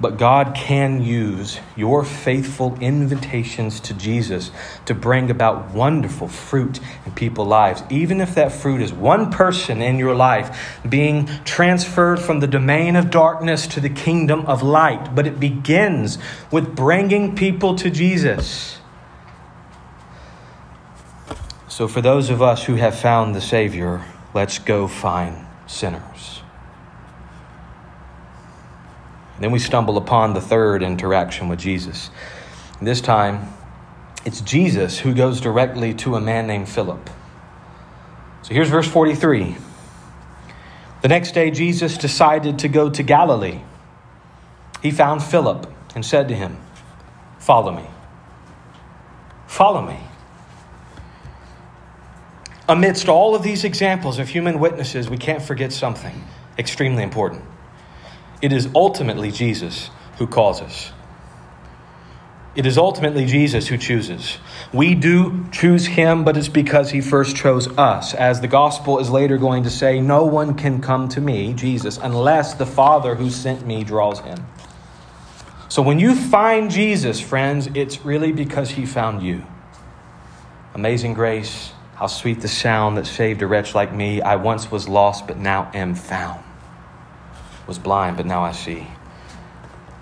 But 0.00 0.16
God 0.16 0.54
can 0.54 1.02
use 1.02 1.60
your 1.76 2.04
faithful 2.04 2.76
invitations 2.80 3.78
to 3.80 3.94
Jesus 3.94 4.50
to 4.86 4.94
bring 4.94 5.30
about 5.30 5.70
wonderful 5.72 6.26
fruit 6.26 6.80
in 7.06 7.12
people's 7.12 7.46
lives, 7.46 7.84
even 7.88 8.20
if 8.20 8.34
that 8.34 8.50
fruit 8.50 8.80
is 8.80 8.92
one 8.92 9.30
person 9.30 9.80
in 9.80 9.98
your 9.98 10.14
life 10.14 10.80
being 10.88 11.26
transferred 11.44 12.18
from 12.18 12.40
the 12.40 12.48
domain 12.48 12.96
of 12.96 13.10
darkness 13.10 13.68
to 13.68 13.80
the 13.80 13.88
kingdom 13.88 14.44
of 14.46 14.62
light. 14.62 15.14
But 15.14 15.26
it 15.28 15.38
begins 15.38 16.18
with 16.50 16.74
bringing 16.74 17.36
people 17.36 17.76
to 17.76 17.90
Jesus. 17.90 18.78
So, 21.68 21.86
for 21.86 22.00
those 22.00 22.28
of 22.28 22.42
us 22.42 22.64
who 22.64 22.74
have 22.74 22.98
found 22.98 23.36
the 23.36 23.40
Savior, 23.40 24.04
let's 24.34 24.58
go 24.58 24.88
find 24.88 25.46
sinners. 25.72 26.42
Then 29.40 29.50
we 29.50 29.58
stumble 29.58 29.96
upon 29.96 30.34
the 30.34 30.40
third 30.40 30.82
interaction 30.82 31.48
with 31.48 31.58
Jesus. 31.58 32.10
This 32.80 33.00
time, 33.00 33.48
it's 34.24 34.40
Jesus 34.40 35.00
who 35.00 35.14
goes 35.14 35.40
directly 35.40 35.94
to 35.94 36.14
a 36.14 36.20
man 36.20 36.46
named 36.46 36.68
Philip. 36.68 37.10
So 38.42 38.54
here's 38.54 38.68
verse 38.68 38.86
43. 38.86 39.56
The 41.00 41.08
next 41.08 41.32
day, 41.32 41.50
Jesus 41.50 41.98
decided 41.98 42.60
to 42.60 42.68
go 42.68 42.88
to 42.90 43.02
Galilee. 43.02 43.60
He 44.80 44.92
found 44.92 45.22
Philip 45.22 45.72
and 45.94 46.04
said 46.04 46.28
to 46.28 46.34
him, 46.34 46.56
Follow 47.38 47.72
me. 47.72 47.86
Follow 49.48 49.82
me. 49.82 49.98
Amidst 52.68 53.08
all 53.08 53.34
of 53.34 53.42
these 53.42 53.64
examples 53.64 54.18
of 54.18 54.28
human 54.28 54.60
witnesses, 54.60 55.10
we 55.10 55.18
can't 55.18 55.42
forget 55.42 55.72
something 55.72 56.24
extremely 56.58 57.02
important. 57.02 57.42
It 58.40 58.52
is 58.52 58.68
ultimately 58.74 59.30
Jesus 59.30 59.90
who 60.18 60.26
calls 60.26 60.60
us. 60.60 60.92
It 62.54 62.66
is 62.66 62.76
ultimately 62.76 63.24
Jesus 63.24 63.68
who 63.68 63.78
chooses. 63.78 64.36
We 64.74 64.94
do 64.94 65.46
choose 65.50 65.86
him, 65.86 66.22
but 66.22 66.36
it's 66.36 66.48
because 66.48 66.90
he 66.90 67.00
first 67.00 67.34
chose 67.34 67.66
us. 67.78 68.12
As 68.12 68.42
the 68.42 68.48
gospel 68.48 68.98
is 68.98 69.08
later 69.08 69.38
going 69.38 69.62
to 69.62 69.70
say, 69.70 70.00
no 70.00 70.24
one 70.24 70.54
can 70.54 70.82
come 70.82 71.08
to 71.10 71.20
me, 71.20 71.54
Jesus, 71.54 71.98
unless 72.02 72.52
the 72.52 72.66
Father 72.66 73.14
who 73.14 73.30
sent 73.30 73.66
me 73.66 73.84
draws 73.84 74.20
him. 74.20 74.46
So 75.70 75.80
when 75.80 75.98
you 75.98 76.14
find 76.14 76.70
Jesus, 76.70 77.20
friends, 77.20 77.70
it's 77.74 78.04
really 78.04 78.32
because 78.32 78.72
he 78.72 78.84
found 78.84 79.22
you. 79.22 79.46
Amazing 80.74 81.14
grace, 81.14 81.72
how 81.94 82.06
sweet 82.06 82.40
the 82.40 82.48
sound 82.48 82.96
that 82.96 83.06
saved 83.06 83.42
a 83.42 83.46
wretch 83.46 83.74
like 83.74 83.94
me. 83.94 84.20
I 84.20 84.36
once 84.36 84.70
was 84.70 84.88
lost, 84.88 85.26
but 85.26 85.38
now 85.38 85.70
am 85.74 85.94
found 85.94 86.42
was 87.66 87.78
blind, 87.78 88.16
but 88.16 88.26
now 88.26 88.42
I 88.42 88.52
see. 88.52 88.86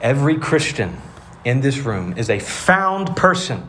Every 0.01 0.39
Christian 0.39 0.97
in 1.45 1.61
this 1.61 1.79
room 1.79 2.17
is 2.17 2.31
a 2.31 2.39
found 2.39 3.17
person. 3.17 3.69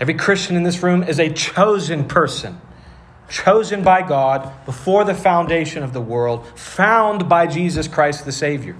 Every 0.00 0.14
Christian 0.14 0.56
in 0.56 0.62
this 0.62 0.82
room 0.82 1.02
is 1.02 1.18
a 1.18 1.32
chosen 1.32 2.06
person, 2.06 2.60
chosen 3.28 3.82
by 3.82 4.02
God 4.06 4.50
before 4.64 5.04
the 5.04 5.14
foundation 5.14 5.82
of 5.82 5.92
the 5.92 6.00
world, 6.00 6.46
found 6.58 7.28
by 7.28 7.46
Jesus 7.46 7.88
Christ 7.88 8.24
the 8.24 8.32
Savior. 8.32 8.76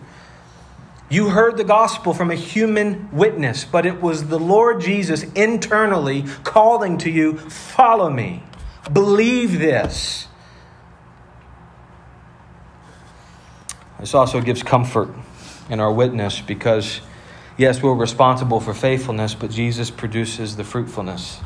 You 1.09 1.29
heard 1.31 1.57
the 1.57 1.65
gospel 1.65 2.15
from 2.15 2.31
a 2.31 2.35
human 2.35 3.09
witness, 3.13 3.65
but 3.65 3.87
it 3.87 4.01
was 4.03 4.29
the 4.29 4.39
Lord 4.39 4.81
Jesus 4.81 5.23
internally 5.35 6.25
calling 6.43 6.99
to 6.99 7.11
you, 7.11 7.39
Follow 7.39 8.11
me, 8.11 8.43
believe 8.93 9.59
this. 9.59 10.27
This 14.01 14.15
also 14.15 14.41
gives 14.41 14.63
comfort 14.63 15.09
in 15.71 15.81
our 15.81 15.93
witness 15.93 16.41
because 16.41 17.01
Yes, 17.59 17.83
we're 17.83 17.95
responsible 17.95 18.61
for 18.61 18.75
faithfulness, 18.75 19.35
but 19.35 19.51
Jesus 19.51 19.91
produces 19.91 20.57
the 20.57 20.65
fruitfulness. 20.65 21.41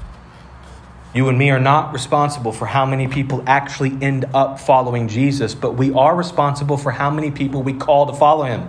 You 1.14 1.28
and 1.28 1.38
me 1.38 1.50
are 1.50 1.60
not 1.60 1.92
responsible 1.92 2.50
for 2.50 2.66
how 2.66 2.84
many 2.84 3.06
people 3.06 3.44
actually 3.46 3.96
end 4.02 4.24
up 4.34 4.58
following 4.58 5.06
Jesus, 5.06 5.54
but 5.54 5.76
we 5.76 5.92
are 5.92 6.16
responsible 6.16 6.76
for 6.76 6.90
how 6.90 7.10
many 7.10 7.30
people 7.30 7.62
we 7.62 7.74
call 7.74 8.06
to 8.06 8.12
follow 8.12 8.44
him. 8.44 8.68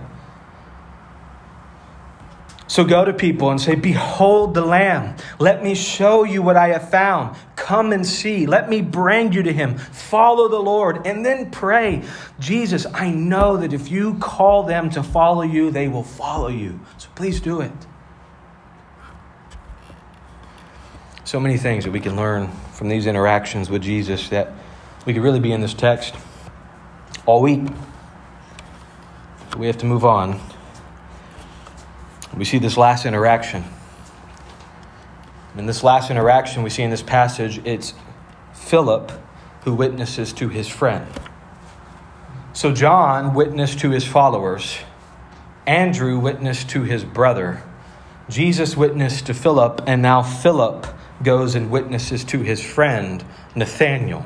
So 2.71 2.85
go 2.85 3.03
to 3.03 3.11
people 3.11 3.51
and 3.51 3.59
say, 3.59 3.75
Behold 3.75 4.53
the 4.53 4.61
Lamb. 4.61 5.17
Let 5.39 5.61
me 5.61 5.75
show 5.75 6.23
you 6.23 6.41
what 6.41 6.55
I 6.55 6.69
have 6.69 6.89
found. 6.89 7.35
Come 7.57 7.91
and 7.91 8.07
see. 8.07 8.45
Let 8.45 8.69
me 8.69 8.79
bring 8.79 9.33
you 9.33 9.43
to 9.43 9.51
him. 9.51 9.77
Follow 9.77 10.47
the 10.47 10.57
Lord. 10.57 11.05
And 11.05 11.25
then 11.25 11.51
pray, 11.51 12.01
Jesus, 12.39 12.85
I 12.93 13.11
know 13.11 13.57
that 13.57 13.73
if 13.73 13.91
you 13.91 14.13
call 14.19 14.63
them 14.63 14.89
to 14.91 15.03
follow 15.03 15.41
you, 15.41 15.69
they 15.69 15.89
will 15.89 16.05
follow 16.05 16.47
you. 16.47 16.79
So 16.97 17.09
please 17.13 17.41
do 17.41 17.59
it. 17.59 17.73
So 21.25 21.41
many 21.41 21.57
things 21.57 21.83
that 21.83 21.91
we 21.91 21.99
can 21.99 22.15
learn 22.15 22.49
from 22.71 22.87
these 22.87 23.05
interactions 23.05 23.69
with 23.69 23.81
Jesus 23.81 24.29
that 24.29 24.53
we 25.05 25.13
could 25.13 25.23
really 25.23 25.41
be 25.41 25.51
in 25.51 25.59
this 25.59 25.73
text 25.73 26.15
all 27.25 27.41
week. 27.41 27.67
We 29.57 29.67
have 29.67 29.77
to 29.79 29.85
move 29.85 30.05
on. 30.05 30.39
We 32.35 32.45
see 32.45 32.59
this 32.59 32.77
last 32.77 33.05
interaction. 33.05 33.65
In 35.57 35.65
this 35.65 35.83
last 35.83 36.09
interaction 36.09 36.63
we 36.63 36.69
see 36.69 36.83
in 36.83 36.89
this 36.89 37.01
passage, 37.01 37.59
it's 37.65 37.93
Philip 38.53 39.11
who 39.63 39.73
witnesses 39.75 40.31
to 40.33 40.47
his 40.47 40.69
friend. 40.69 41.07
So 42.53 42.73
John 42.73 43.33
witnessed 43.33 43.79
to 43.79 43.91
his 43.91 44.05
followers, 44.05 44.79
Andrew 45.67 46.19
witnessed 46.19 46.69
to 46.69 46.83
his 46.83 47.03
brother, 47.03 47.63
Jesus 48.29 48.77
witnessed 48.77 49.25
to 49.25 49.33
Philip, 49.33 49.81
and 49.85 50.01
now 50.01 50.21
Philip 50.21 50.87
goes 51.21 51.53
and 51.53 51.69
witnesses 51.69 52.23
to 52.25 52.39
his 52.39 52.63
friend, 52.63 53.23
Nathanael. 53.55 54.25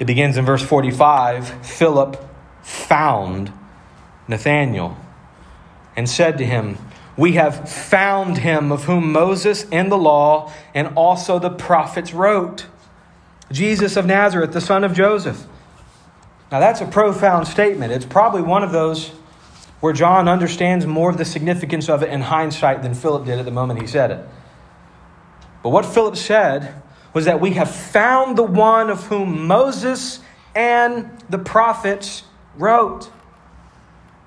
It 0.00 0.06
begins 0.06 0.36
in 0.36 0.44
verse 0.44 0.62
45 0.62 1.64
Philip 1.64 2.28
found 2.62 3.52
Nathanael 4.26 4.96
and 5.96 6.08
said 6.08 6.38
to 6.38 6.44
him, 6.44 6.78
We 7.16 7.32
have 7.32 7.68
found 7.68 8.38
him 8.38 8.72
of 8.72 8.84
whom 8.84 9.12
Moses 9.12 9.66
and 9.70 9.90
the 9.90 9.98
law 9.98 10.52
and 10.74 10.88
also 10.96 11.38
the 11.38 11.50
prophets 11.50 12.12
wrote, 12.12 12.66
Jesus 13.52 13.96
of 13.96 14.06
Nazareth, 14.06 14.52
the 14.52 14.60
son 14.60 14.84
of 14.84 14.94
Joseph. 14.94 15.46
Now, 16.52 16.60
that's 16.60 16.80
a 16.80 16.86
profound 16.86 17.46
statement. 17.46 17.92
It's 17.92 18.04
probably 18.04 18.42
one 18.42 18.62
of 18.62 18.72
those 18.72 19.12
where 19.80 19.92
John 19.92 20.28
understands 20.28 20.86
more 20.86 21.10
of 21.10 21.16
the 21.16 21.24
significance 21.24 21.88
of 21.88 22.02
it 22.02 22.10
in 22.10 22.20
hindsight 22.20 22.82
than 22.82 22.94
Philip 22.94 23.24
did 23.24 23.38
at 23.38 23.44
the 23.44 23.50
moment 23.50 23.80
he 23.80 23.86
said 23.86 24.10
it. 24.10 24.28
But 25.62 25.70
what 25.70 25.86
Philip 25.86 26.16
said 26.16 26.74
was 27.12 27.24
that 27.24 27.40
we 27.40 27.52
have 27.52 27.70
found 27.70 28.36
the 28.36 28.42
one 28.42 28.90
of 28.90 29.06
whom 29.06 29.46
Moses 29.46 30.20
and 30.54 31.10
the 31.28 31.38
prophets 31.38 32.24
wrote. 32.56 33.10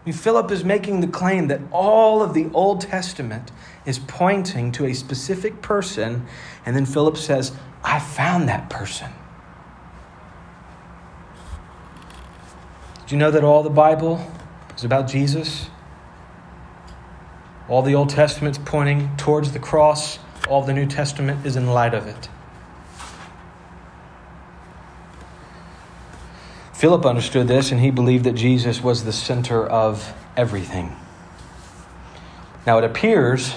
I 0.03 0.10
mean, 0.10 0.15
Philip 0.15 0.51
is 0.51 0.65
making 0.65 1.00
the 1.00 1.07
claim 1.07 1.48
that 1.48 1.62
all 1.72 2.22
of 2.22 2.33
the 2.33 2.50
Old 2.53 2.81
Testament 2.81 3.51
is 3.86 4.00
pointing 4.00 4.74
to 4.74 4.86
a 4.86 4.93
specific 4.93 5.62
person, 5.62 6.25
and 6.65 6.75
then 6.75 6.86
Philip 6.86 7.15
says, 7.15 7.53
I 7.86 8.00
found 8.00 8.50
that 8.50 8.69
person. 8.69 9.12
Did 13.03 13.13
you 13.13 13.17
know 13.17 13.31
that 13.31 13.45
all 13.45 13.63
the 13.63 13.69
Bible 13.69 14.29
is 14.75 14.83
about 14.83 15.07
Jesus? 15.07 15.69
All 17.69 17.81
the 17.81 17.95
Old 17.95 18.10
Testament's 18.10 18.58
pointing 18.58 19.15
towards 19.15 19.54
the 19.54 19.60
cross, 19.60 20.19
all 20.49 20.63
the 20.63 20.73
New 20.73 20.86
Testament 20.86 21.45
is 21.45 21.56
in 21.56 21.67
light 21.67 21.93
of 21.93 22.08
it. 22.08 22.27
Philip 26.84 27.06
understood 27.06 27.48
this 27.48 27.72
and 27.72 27.80
he 27.80 27.91
believed 27.91 28.26
that 28.26 28.34
Jesus 28.34 28.84
was 28.84 29.06
the 29.06 29.13
center 29.13 29.65
of 29.65 30.13
everything. 30.36 30.93
Now 32.67 32.78
it 32.78 32.84
appears 32.84 33.56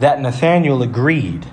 that 0.00 0.20
Nathanael 0.20 0.82
agreed 0.82 1.46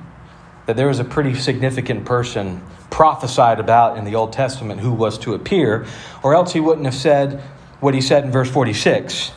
that 0.65 0.75
there 0.75 0.87
was 0.87 0.99
a 0.99 1.05
pretty 1.05 1.35
significant 1.35 2.03
person 2.03 2.61
prophesied 2.89 3.61
about 3.61 3.97
in 3.97 4.03
the 4.03 4.15
Old 4.15 4.33
Testament 4.33 4.81
who 4.81 4.91
was 4.91 5.17
to 5.19 5.33
appear, 5.33 5.85
or 6.21 6.35
else 6.35 6.51
he 6.51 6.59
wouldn't 6.59 6.85
have 6.85 6.95
said 6.95 7.41
what 7.79 7.93
he 7.93 8.01
said 8.01 8.25
in 8.25 8.31
verse 8.31 8.51
46, 8.51 9.29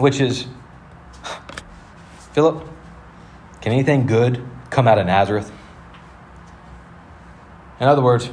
which 0.00 0.20
is 0.20 0.48
Philip, 2.32 2.66
can 3.60 3.72
anything 3.72 4.08
good 4.08 4.44
come 4.70 4.88
out 4.88 4.98
of 4.98 5.06
Nazareth? 5.06 5.52
In 7.78 7.86
other 7.86 8.02
words, 8.02 8.30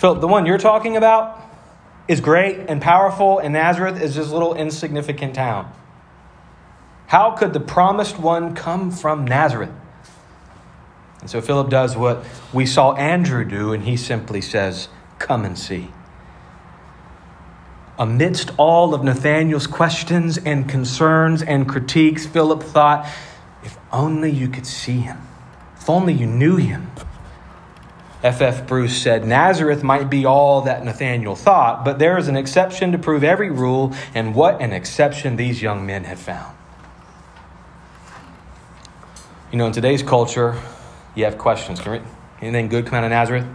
Philip, 0.00 0.22
the 0.22 0.28
one 0.28 0.46
you're 0.46 0.56
talking 0.56 0.96
about 0.96 1.38
is 2.08 2.22
great 2.22 2.70
and 2.70 2.80
powerful, 2.80 3.38
and 3.38 3.52
Nazareth 3.52 4.00
is 4.00 4.14
this 4.14 4.30
little 4.30 4.54
insignificant 4.54 5.34
town. 5.34 5.70
How 7.06 7.32
could 7.32 7.52
the 7.52 7.60
promised 7.60 8.18
one 8.18 8.54
come 8.54 8.92
from 8.92 9.26
Nazareth? 9.26 9.68
And 11.20 11.28
so 11.28 11.42
Philip 11.42 11.68
does 11.68 11.98
what 11.98 12.24
we 12.50 12.64
saw 12.64 12.94
Andrew 12.94 13.44
do, 13.44 13.74
and 13.74 13.84
he 13.84 13.98
simply 13.98 14.40
says, 14.40 14.88
Come 15.18 15.44
and 15.44 15.58
see. 15.58 15.90
Amidst 17.98 18.52
all 18.56 18.94
of 18.94 19.04
Nathanael's 19.04 19.66
questions 19.66 20.38
and 20.38 20.66
concerns 20.66 21.42
and 21.42 21.68
critiques, 21.68 22.24
Philip 22.24 22.62
thought, 22.62 23.06
If 23.62 23.76
only 23.92 24.30
you 24.30 24.48
could 24.48 24.66
see 24.66 25.00
him, 25.00 25.18
if 25.76 25.90
only 25.90 26.14
you 26.14 26.26
knew 26.26 26.56
him. 26.56 26.90
F.F. 28.22 28.66
Bruce 28.66 29.00
said, 29.00 29.26
Nazareth 29.26 29.82
might 29.82 30.10
be 30.10 30.26
all 30.26 30.60
that 30.62 30.84
Nathanael 30.84 31.34
thought, 31.34 31.84
but 31.84 31.98
there 31.98 32.18
is 32.18 32.28
an 32.28 32.36
exception 32.36 32.92
to 32.92 32.98
prove 32.98 33.24
every 33.24 33.50
rule, 33.50 33.94
and 34.14 34.34
what 34.34 34.60
an 34.60 34.72
exception 34.72 35.36
these 35.36 35.62
young 35.62 35.86
men 35.86 36.04
had 36.04 36.18
found. 36.18 36.56
You 39.50 39.58
know, 39.58 39.66
in 39.66 39.72
today's 39.72 40.02
culture, 40.02 40.60
you 41.14 41.24
have 41.24 41.38
questions. 41.38 41.80
Can 41.80 42.02
anything 42.40 42.68
good 42.68 42.86
come 42.86 42.94
out 42.94 43.04
of 43.04 43.10
Nazareth? 43.10 43.46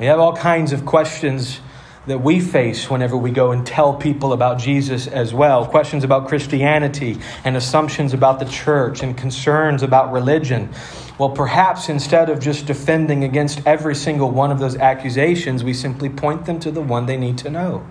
You 0.00 0.06
have 0.06 0.18
all 0.18 0.36
kinds 0.36 0.72
of 0.72 0.84
questions 0.84 1.60
that 2.06 2.18
we 2.18 2.40
face 2.40 2.90
whenever 2.90 3.16
we 3.16 3.30
go 3.30 3.52
and 3.52 3.66
tell 3.66 3.94
people 3.94 4.32
about 4.32 4.58
Jesus 4.58 5.06
as 5.06 5.32
well. 5.32 5.64
Questions 5.64 6.04
about 6.04 6.28
Christianity 6.28 7.18
and 7.44 7.56
assumptions 7.56 8.12
about 8.12 8.40
the 8.40 8.44
church 8.44 9.02
and 9.02 9.16
concerns 9.16 9.82
about 9.82 10.12
religion. 10.12 10.68
Well, 11.18 11.30
perhaps 11.30 11.88
instead 11.88 12.28
of 12.28 12.40
just 12.40 12.66
defending 12.66 13.22
against 13.22 13.64
every 13.66 13.94
single 13.94 14.30
one 14.30 14.50
of 14.50 14.58
those 14.58 14.76
accusations, 14.76 15.62
we 15.62 15.72
simply 15.72 16.08
point 16.08 16.46
them 16.46 16.58
to 16.60 16.72
the 16.72 16.80
one 16.80 17.06
they 17.06 17.16
need 17.16 17.38
to 17.38 17.50
know. 17.50 17.86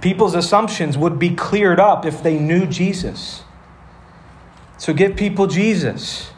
People's 0.00 0.34
assumptions 0.34 0.96
would 0.96 1.18
be 1.18 1.34
cleared 1.34 1.78
up 1.78 2.06
if 2.06 2.22
they 2.22 2.38
knew 2.38 2.66
Jesus. 2.66 3.42
So 4.78 4.94
give 4.94 5.16
people 5.16 5.46
Jesus. 5.46 6.30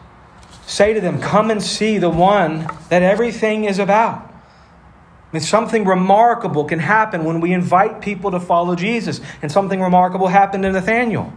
Say 0.66 0.94
to 0.94 1.00
them, 1.00 1.20
Come 1.20 1.50
and 1.50 1.62
see 1.62 1.98
the 1.98 2.10
one 2.10 2.66
that 2.88 3.02
everything 3.02 3.64
is 3.64 3.78
about. 3.78 4.22
I 4.24 5.36
mean, 5.36 5.42
something 5.42 5.84
remarkable 5.84 6.64
can 6.64 6.80
happen 6.80 7.24
when 7.24 7.40
we 7.40 7.52
invite 7.52 8.00
people 8.00 8.32
to 8.32 8.40
follow 8.40 8.74
Jesus. 8.74 9.20
And 9.42 9.52
something 9.52 9.80
remarkable 9.80 10.26
happened 10.26 10.64
to 10.64 10.72
Nathanael 10.72 11.32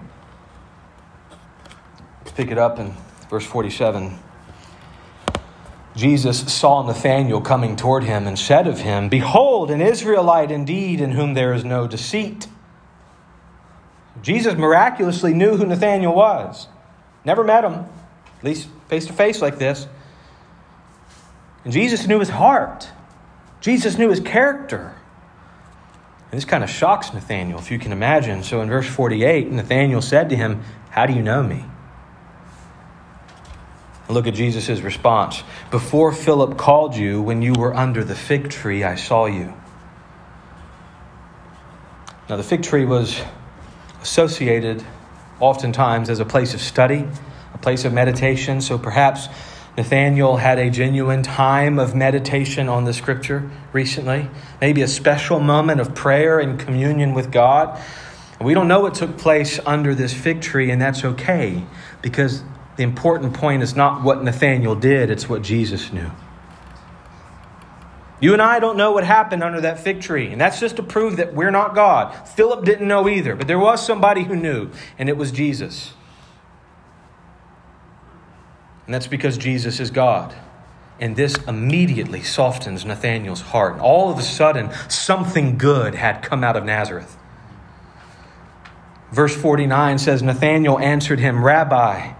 pick 2.36 2.52
it 2.52 2.58
up 2.58 2.80
in 2.80 2.93
verse 3.30 3.46
47. 3.46 4.17
Jesus 5.96 6.52
saw 6.52 6.82
Nathanael 6.82 7.41
coming 7.41 7.76
toward 7.76 8.04
him 8.04 8.26
and 8.26 8.38
said 8.38 8.67
of 8.67 8.80
him, 8.80 9.10
Behold, 9.10 9.69
an 9.69 9.82
Israelite 9.82 10.50
indeed, 10.52 11.00
in 11.00 11.12
whom 11.12 11.36
there 11.36 11.54
is 11.54 11.63
no 11.63 11.88
deceit. 11.88 12.48
Jesus 14.22 14.56
miraculously 14.56 15.34
knew 15.34 15.58
who 15.58 15.65
Nathanael 15.65 16.15
was. 16.15 16.67
Never 17.26 17.43
met 17.43 17.63
him, 17.63 17.74
at 17.74 18.43
least 18.43 18.67
face 18.88 19.06
to 19.06 19.13
face 19.13 19.41
like 19.41 19.60
this. 19.60 19.88
And 21.63 21.72
Jesus 21.72 22.08
knew 22.08 22.19
his 22.19 22.30
heart. 22.30 22.89
Jesus 23.62 23.98
knew 23.98 24.10
his 24.10 24.19
character. 24.19 24.96
And 26.32 26.38
this 26.38 26.46
kind 26.46 26.63
of 26.63 26.69
shocks 26.69 27.13
Nathanael, 27.13 27.60
if 27.60 27.69
you 27.69 27.78
can 27.78 27.91
imagine. 27.91 28.43
So 28.43 28.62
in 28.62 28.69
verse 28.69 28.88
48, 28.88 29.52
Nathanael 29.52 30.02
said 30.02 30.30
to 30.30 30.36
him, 30.36 30.63
How 30.89 31.06
do 31.06 31.13
you 31.13 31.22
know 31.22 31.43
me? 31.43 31.65
Look 34.13 34.28
at 34.28 34.36
Jesus' 34.36 34.82
response. 34.82 35.41
Before 35.71 36.12
Philip 36.12 36.56
called 36.56 36.95
you, 36.95 37.19
when 37.19 37.41
you 37.41 37.54
were 37.54 37.73
under 37.73 38.04
the 38.04 38.13
fig 38.13 38.52
tree, 38.52 38.84
I 38.84 38.93
saw 38.93 39.26
you. 39.26 39.56
Now, 42.30 42.38
the 42.38 42.43
fig 42.43 42.62
tree 42.62 42.86
was 42.86 43.19
associated 44.04 44.84
oftentimes 45.39 46.12
as 46.12 46.19
a 46.19 46.26
place 46.26 46.54
of 46.54 46.62
study, 46.62 47.08
a 47.56 47.58
place 47.58 47.86
of 47.86 47.93
meditation. 47.93 48.62
So 48.62 48.78
perhaps 48.78 49.30
Nathanael 49.76 50.38
had 50.38 50.60
a 50.60 50.69
genuine 50.69 51.23
time 51.23 51.80
of 51.80 51.95
meditation 51.95 52.69
on 52.69 52.86
the 52.86 52.93
scripture 52.93 53.49
recently, 53.71 54.30
maybe 54.62 54.84
a 54.84 54.88
special 54.88 55.39
moment 55.39 55.82
of 55.82 55.95
prayer 55.95 56.39
and 56.39 56.60
communion 56.60 57.15
with 57.15 57.32
God. 57.32 57.82
We 58.39 58.54
don't 58.54 58.67
know 58.67 58.82
what 58.82 58.93
took 58.93 59.17
place 59.17 59.60
under 59.65 59.95
this 59.95 60.13
fig 60.13 60.41
tree, 60.41 60.69
and 60.69 60.80
that's 60.80 61.04
okay 61.04 61.63
because 62.04 62.43
the 62.76 62.84
important 62.84 63.34
point 63.34 63.64
is 63.64 63.76
not 63.76 64.04
what 64.04 64.24
Nathanael 64.24 64.76
did, 64.76 65.10
it's 65.10 65.30
what 65.30 65.42
Jesus 65.42 65.94
knew. 65.94 66.10
You 68.20 68.34
and 68.34 68.42
I 68.42 68.60
don't 68.60 68.78
know 68.78 68.94
what 68.94 69.04
happened 69.04 69.44
under 69.44 69.60
that 69.62 69.80
fig 69.80 70.02
tree, 70.02 70.32
and 70.32 70.40
that's 70.40 70.60
just 70.60 70.78
to 70.78 70.84
prove 70.84 71.18
that 71.18 71.34
we're 71.34 71.52
not 71.52 71.76
God. 71.76 72.14
Philip 72.30 72.64
didn't 72.64 72.88
know 72.88 73.10
either, 73.10 73.36
but 73.36 73.48
there 73.48 73.60
was 73.60 73.86
somebody 73.86 74.24
who 74.24 74.36
knew, 74.36 74.70
and 74.98 75.10
it 75.10 75.18
was 75.18 75.32
Jesus. 75.32 75.94
And 78.86 78.94
that's 78.94 79.08
because 79.08 79.38
Jesus 79.38 79.80
is 79.80 79.92
God. 79.92 80.34
And 81.00 81.16
this 81.16 81.36
immediately 81.48 82.22
softens 82.22 82.86
Nathanael's 82.86 83.42
heart. 83.42 83.74
And 83.74 83.82
All 83.82 84.10
of 84.10 84.18
a 84.18 84.24
sudden, 84.24 84.72
something 84.90 85.58
good 85.58 85.96
had 85.96 86.22
come 86.22 86.44
out 86.44 86.56
of 86.56 86.64
Nazareth. 86.64 87.18
Verse 89.12 89.36
49 89.36 89.98
says 89.98 90.24
Nathanael 90.24 90.80
answered 90.80 91.20
him, 91.20 91.44
Rabbi, 91.44 92.14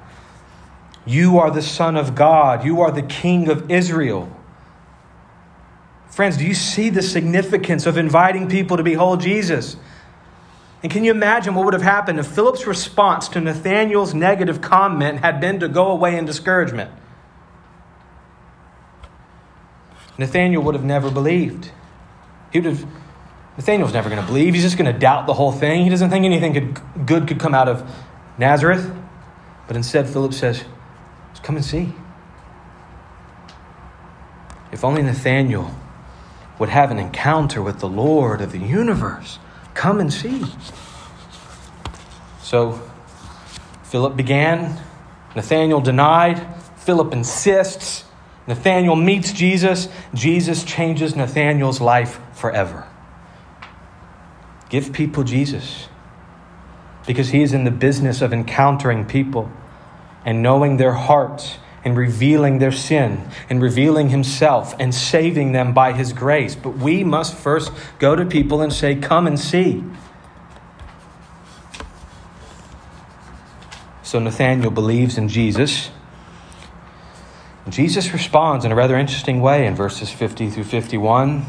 you 1.06 1.40
are 1.40 1.52
the 1.52 1.62
Son 1.62 1.98
of 1.98 2.16
God, 2.16 2.64
you 2.64 2.82
are 2.82 2.92
the 2.92 3.02
King 3.02 3.50
of 3.50 3.70
Israel. 3.70 4.36
Friends, 6.10 6.38
do 6.38 6.46
you 6.46 6.54
see 6.54 6.90
the 6.90 7.02
significance 7.02 7.86
of 7.86 7.98
inviting 7.98 8.48
people 8.48 8.78
to 8.78 8.84
behold 8.84 9.22
Jesus? 9.22 9.76
And 10.84 10.92
can 10.92 11.04
you 11.04 11.12
imagine 11.12 11.56
what 11.56 11.66
would 11.66 11.74
have 11.74 11.82
happened 11.82 12.20
if 12.20 12.28
Philip's 12.28 12.68
response 12.68 13.28
to 13.30 13.42
Nathanael's 13.42 14.14
negative 14.14 14.62
comment 14.62 15.20
had 15.20 15.40
been 15.40 15.60
to 15.62 15.68
go 15.68 15.88
away 15.88 16.18
in 16.18 16.26
discouragement? 16.26 16.92
Nathanael 20.18 20.62
would 20.62 20.76
have 20.76 20.84
never 20.84 21.10
believed. 21.10 21.72
He 22.52 22.60
would 22.60 22.66
have 22.66 22.86
Nathanael's 23.58 23.94
never 23.94 24.10
going 24.10 24.22
to 24.22 24.28
believe. 24.28 24.54
He's 24.54 24.64
just 24.64 24.78
going 24.78 24.92
to 24.92 24.98
doubt 24.98 25.28
the 25.28 25.34
whole 25.34 25.52
thing. 25.52 25.84
He 25.84 25.90
doesn't 25.90 26.10
think 26.10 26.26
anything 26.26 26.54
could, 26.54 27.06
good 27.06 27.28
could 27.28 27.40
come 27.40 27.54
out 27.54 27.70
of 27.70 27.88
Nazareth. 28.38 28.92
But 29.68 29.76
instead, 29.76 30.10
Philip 30.10 30.34
says, 30.34 30.64
Come 31.42 31.56
and 31.56 31.66
see. 31.66 31.94
If 34.72 34.84
only 34.84 35.02
Nathanael 35.02 35.74
would 36.60 36.70
have 36.70 36.92
an 36.92 37.00
encounter 37.00 37.62
with 37.62 37.80
the 37.80 37.88
Lord 37.88 38.42
of 38.42 38.52
the 38.52 38.60
universe. 38.60 39.40
Come 39.74 40.00
and 40.00 40.14
see. 40.14 40.46
So 42.42 42.82
Philip 43.84 44.16
began. 44.16 44.80
Nathanael 45.36 45.82
denied. 45.82 46.46
Philip 46.78 47.14
insists. 47.14 48.06
Nathanael 48.48 48.96
meets 48.96 49.32
Jesus. 49.32 49.90
Jesus 50.14 50.64
changes 50.64 51.16
Nathanael's 51.16 51.82
life 51.82 52.20
forever. 52.34 52.88
Give 54.70 54.92
people 54.92 55.24
Jesus 55.24 55.88
because 57.06 57.30
he 57.30 57.44
is 57.44 57.54
in 57.54 57.64
the 57.64 57.72
business 57.72 58.22
of 58.22 58.34
encountering 58.34 59.06
people 59.06 59.52
and 60.26 60.42
knowing 60.42 60.78
their 60.78 60.94
hearts 60.94 61.58
and 61.84 61.98
revealing 61.98 62.60
their 62.60 62.72
sin 62.72 63.30
and 63.50 63.62
revealing 63.62 64.10
himself 64.10 64.74
and 64.80 64.94
saving 64.96 65.52
them 65.52 65.74
by 65.74 65.94
his 65.94 66.14
grace. 66.14 66.56
But 66.56 66.78
we 66.78 67.04
must 67.04 67.36
first 67.36 67.72
go 68.00 68.16
to 68.16 68.26
people 68.26 68.62
and 68.62 68.72
say, 68.72 68.96
Come 68.96 69.28
and 69.28 69.40
see. 69.40 69.84
So 74.04 74.20
Nathanael 74.20 74.72
believes 74.72 75.18
in 75.18 75.28
Jesus. 75.28 75.90
Jesus 77.70 78.14
responds 78.14 78.66
in 78.66 78.72
a 78.72 78.76
rather 78.76 78.98
interesting 78.98 79.42
way 79.42 79.66
in 79.66 79.76
verses 79.76 80.10
50 80.10 80.50
through 80.50 80.66
51. 80.66 81.46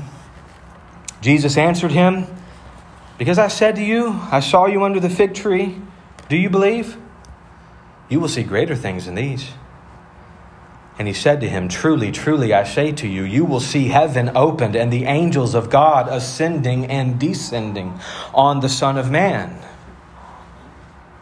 Jesus 1.20 1.56
answered 1.56 1.92
him, 1.92 2.26
because 3.16 3.38
I 3.38 3.48
said 3.48 3.76
to 3.76 3.82
you, 3.82 4.20
I 4.30 4.40
saw 4.40 4.66
you 4.66 4.82
under 4.84 4.98
the 4.98 5.10
fig 5.10 5.34
tree. 5.34 5.80
Do 6.28 6.36
you 6.36 6.50
believe? 6.50 6.96
You 8.08 8.20
will 8.20 8.28
see 8.28 8.42
greater 8.42 8.76
things 8.76 9.06
than 9.06 9.14
these. 9.14 9.52
And 10.98 11.08
he 11.08 11.14
said 11.14 11.40
to 11.40 11.48
him, 11.48 11.68
Truly, 11.68 12.12
truly, 12.12 12.52
I 12.52 12.64
say 12.64 12.92
to 12.92 13.08
you, 13.08 13.24
you 13.24 13.44
will 13.44 13.60
see 13.60 13.88
heaven 13.88 14.30
opened 14.36 14.76
and 14.76 14.92
the 14.92 15.04
angels 15.04 15.54
of 15.54 15.68
God 15.68 16.08
ascending 16.08 16.86
and 16.86 17.18
descending 17.18 17.98
on 18.32 18.60
the 18.60 18.68
Son 18.68 18.96
of 18.96 19.10
Man. 19.10 19.60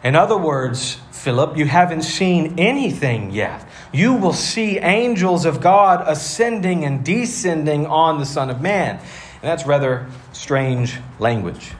In 0.03 0.15
other 0.15 0.37
words, 0.37 0.97
Philip, 1.11 1.57
you 1.57 1.65
haven't 1.65 2.03
seen 2.03 2.59
anything 2.59 3.31
yet. 3.31 3.65
You 3.91 4.13
will 4.13 4.33
see 4.33 4.77
angels 4.77 5.45
of 5.45 5.61
God 5.61 6.03
ascending 6.05 6.83
and 6.83 7.03
descending 7.03 7.87
on 7.87 8.19
the 8.19 8.25
Son 8.25 8.49
of 8.49 8.61
Man. 8.61 8.97
And 8.97 9.41
that's 9.41 9.65
rather 9.65 10.07
strange 10.33 10.99
language. 11.19 11.71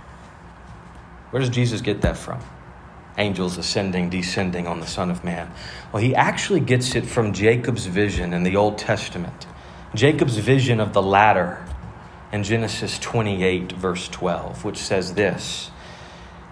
Where 1.29 1.41
does 1.41 1.49
Jesus 1.49 1.81
get 1.81 2.01
that 2.01 2.17
from? 2.17 2.39
Angels 3.17 3.57
ascending, 3.57 4.09
descending 4.09 4.67
on 4.67 4.79
the 4.79 4.87
Son 4.87 5.11
of 5.11 5.23
Man. 5.23 5.51
Well, 5.91 6.01
he 6.01 6.15
actually 6.15 6.59
gets 6.59 6.95
it 6.95 7.05
from 7.05 7.33
Jacob's 7.33 7.85
vision 7.85 8.33
in 8.33 8.43
the 8.43 8.55
Old 8.55 8.77
Testament. 8.77 9.45
Jacob's 9.93 10.37
vision 10.37 10.79
of 10.79 10.93
the 10.93 11.01
ladder 11.01 11.63
in 12.31 12.43
Genesis 12.43 12.97
28, 12.97 13.73
verse 13.73 14.07
12, 14.09 14.65
which 14.65 14.77
says 14.77 15.13
this 15.13 15.69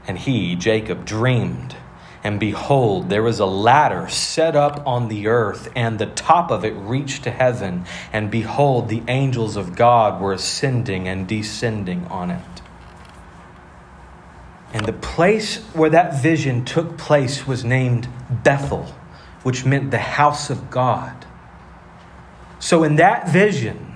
And 0.07 0.19
he, 0.19 0.55
Jacob, 0.55 1.05
dreamed, 1.05 1.75
and 2.23 2.39
behold, 2.39 3.09
there 3.09 3.23
was 3.23 3.39
a 3.39 3.47
ladder 3.47 4.07
set 4.07 4.55
up 4.55 4.85
on 4.85 5.07
the 5.07 5.27
earth, 5.27 5.71
and 5.75 5.97
the 5.97 6.05
top 6.05 6.51
of 6.51 6.63
it 6.63 6.73
reached 6.73 7.23
to 7.23 7.31
heaven. 7.31 7.85
And 8.13 8.29
behold, 8.29 8.89
the 8.89 9.01
angels 9.07 9.55
of 9.55 9.75
God 9.75 10.21
were 10.21 10.33
ascending 10.33 11.07
and 11.07 11.27
descending 11.27 12.05
on 12.07 12.29
it. 12.29 12.60
And 14.73 14.85
the 14.85 14.93
place 14.93 15.57
where 15.73 15.89
that 15.89 16.21
vision 16.21 16.63
took 16.63 16.97
place 16.97 17.45
was 17.45 17.65
named 17.65 18.07
Bethel, 18.43 18.85
which 19.43 19.65
meant 19.65 19.91
the 19.91 19.97
house 19.97 20.49
of 20.49 20.69
God. 20.69 21.25
So, 22.59 22.83
in 22.83 22.95
that 22.97 23.27
vision, 23.27 23.95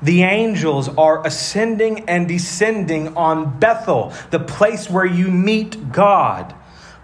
the 0.00 0.22
angels 0.22 0.88
are 0.88 1.26
ascending 1.26 2.08
and 2.08 2.28
descending 2.28 3.16
on 3.16 3.58
Bethel, 3.58 4.12
the 4.30 4.38
place 4.38 4.88
where 4.88 5.06
you 5.06 5.30
meet 5.30 5.92
God. 5.92 6.54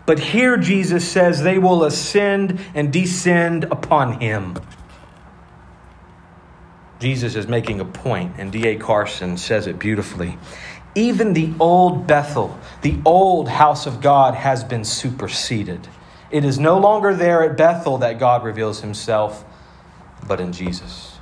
But 0.07 0.19
here 0.19 0.57
Jesus 0.57 1.09
says 1.09 1.43
they 1.43 1.59
will 1.59 1.85
ascend 1.85 2.61
and 2.75 2.93
descend 2.93 3.65
upon 3.65 4.21
him. 4.21 4.59
Jesus 7.01 7.35
is 7.35 7.49
making 7.49 7.81
a 7.81 7.85
point, 7.85 8.35
and 8.39 8.53
D.A. 8.53 8.77
Carson 8.77 9.37
says 9.37 9.67
it 9.67 9.79
beautifully. 9.79 10.39
Even 10.95 11.33
the 11.33 11.55
old 11.59 12.07
Bethel, 12.07 12.59
the 12.83 13.01
old 13.05 13.49
house 13.49 13.87
of 13.87 14.01
God, 14.01 14.35
has 14.35 14.63
been 14.63 14.85
superseded. 14.85 15.89
It 16.31 16.45
is 16.45 16.59
no 16.59 16.79
longer 16.79 17.15
there 17.15 17.43
at 17.43 17.57
Bethel 17.57 17.99
that 17.99 18.19
God 18.19 18.45
reveals 18.45 18.81
himself, 18.81 19.45
but 20.27 20.41
in 20.41 20.53
Jesus. 20.53 21.13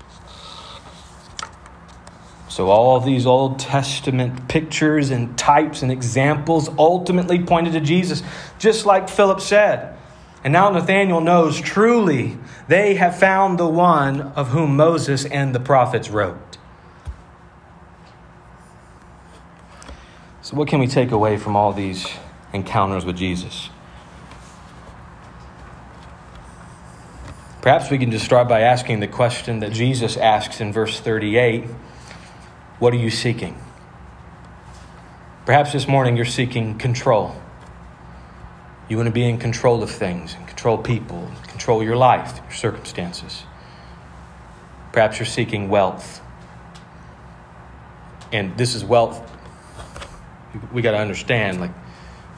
So, 2.48 2.68
all 2.68 2.96
of 2.96 3.04
these 3.04 3.26
Old 3.26 3.60
Testament 3.60 4.48
pictures 4.48 5.10
and 5.10 5.38
types 5.38 5.82
and 5.82 5.92
examples 5.92 6.68
ultimately 6.78 7.42
pointed 7.42 7.74
to 7.74 7.80
Jesus, 7.80 8.24
just 8.58 8.84
like 8.84 9.08
Philip 9.08 9.40
said. 9.40 9.96
And 10.42 10.52
now 10.52 10.70
Nathanael 10.70 11.20
knows 11.20 11.60
truly 11.60 12.38
they 12.66 12.94
have 12.94 13.18
found 13.18 13.58
the 13.58 13.68
one 13.68 14.20
of 14.20 14.48
whom 14.48 14.74
Moses 14.76 15.24
and 15.26 15.54
the 15.54 15.60
prophets 15.60 16.10
wrote. 16.10 16.58
So, 20.50 20.56
what 20.56 20.66
can 20.66 20.80
we 20.80 20.88
take 20.88 21.12
away 21.12 21.36
from 21.36 21.54
all 21.54 21.72
these 21.72 22.08
encounters 22.52 23.04
with 23.04 23.16
Jesus? 23.16 23.70
Perhaps 27.62 27.88
we 27.88 27.98
can 27.98 28.10
just 28.10 28.24
start 28.24 28.48
by 28.48 28.62
asking 28.62 28.98
the 28.98 29.06
question 29.06 29.60
that 29.60 29.70
Jesus 29.70 30.16
asks 30.16 30.60
in 30.60 30.72
verse 30.72 30.98
38 30.98 31.66
What 32.80 32.92
are 32.92 32.96
you 32.96 33.10
seeking? 33.10 33.62
Perhaps 35.46 35.72
this 35.72 35.86
morning 35.86 36.16
you're 36.16 36.24
seeking 36.24 36.76
control. 36.78 37.40
You 38.88 38.96
want 38.96 39.06
to 39.06 39.12
be 39.12 39.28
in 39.28 39.38
control 39.38 39.84
of 39.84 39.90
things 39.90 40.34
and 40.34 40.48
control 40.48 40.78
people, 40.78 41.30
control 41.46 41.80
your 41.80 41.96
life, 41.96 42.40
your 42.42 42.56
circumstances. 42.56 43.44
Perhaps 44.92 45.20
you're 45.20 45.26
seeking 45.26 45.68
wealth. 45.68 46.20
And 48.32 48.58
this 48.58 48.74
is 48.74 48.84
wealth 48.84 49.29
we 50.72 50.82
got 50.82 50.92
to 50.92 50.98
understand 50.98 51.60
like 51.60 51.72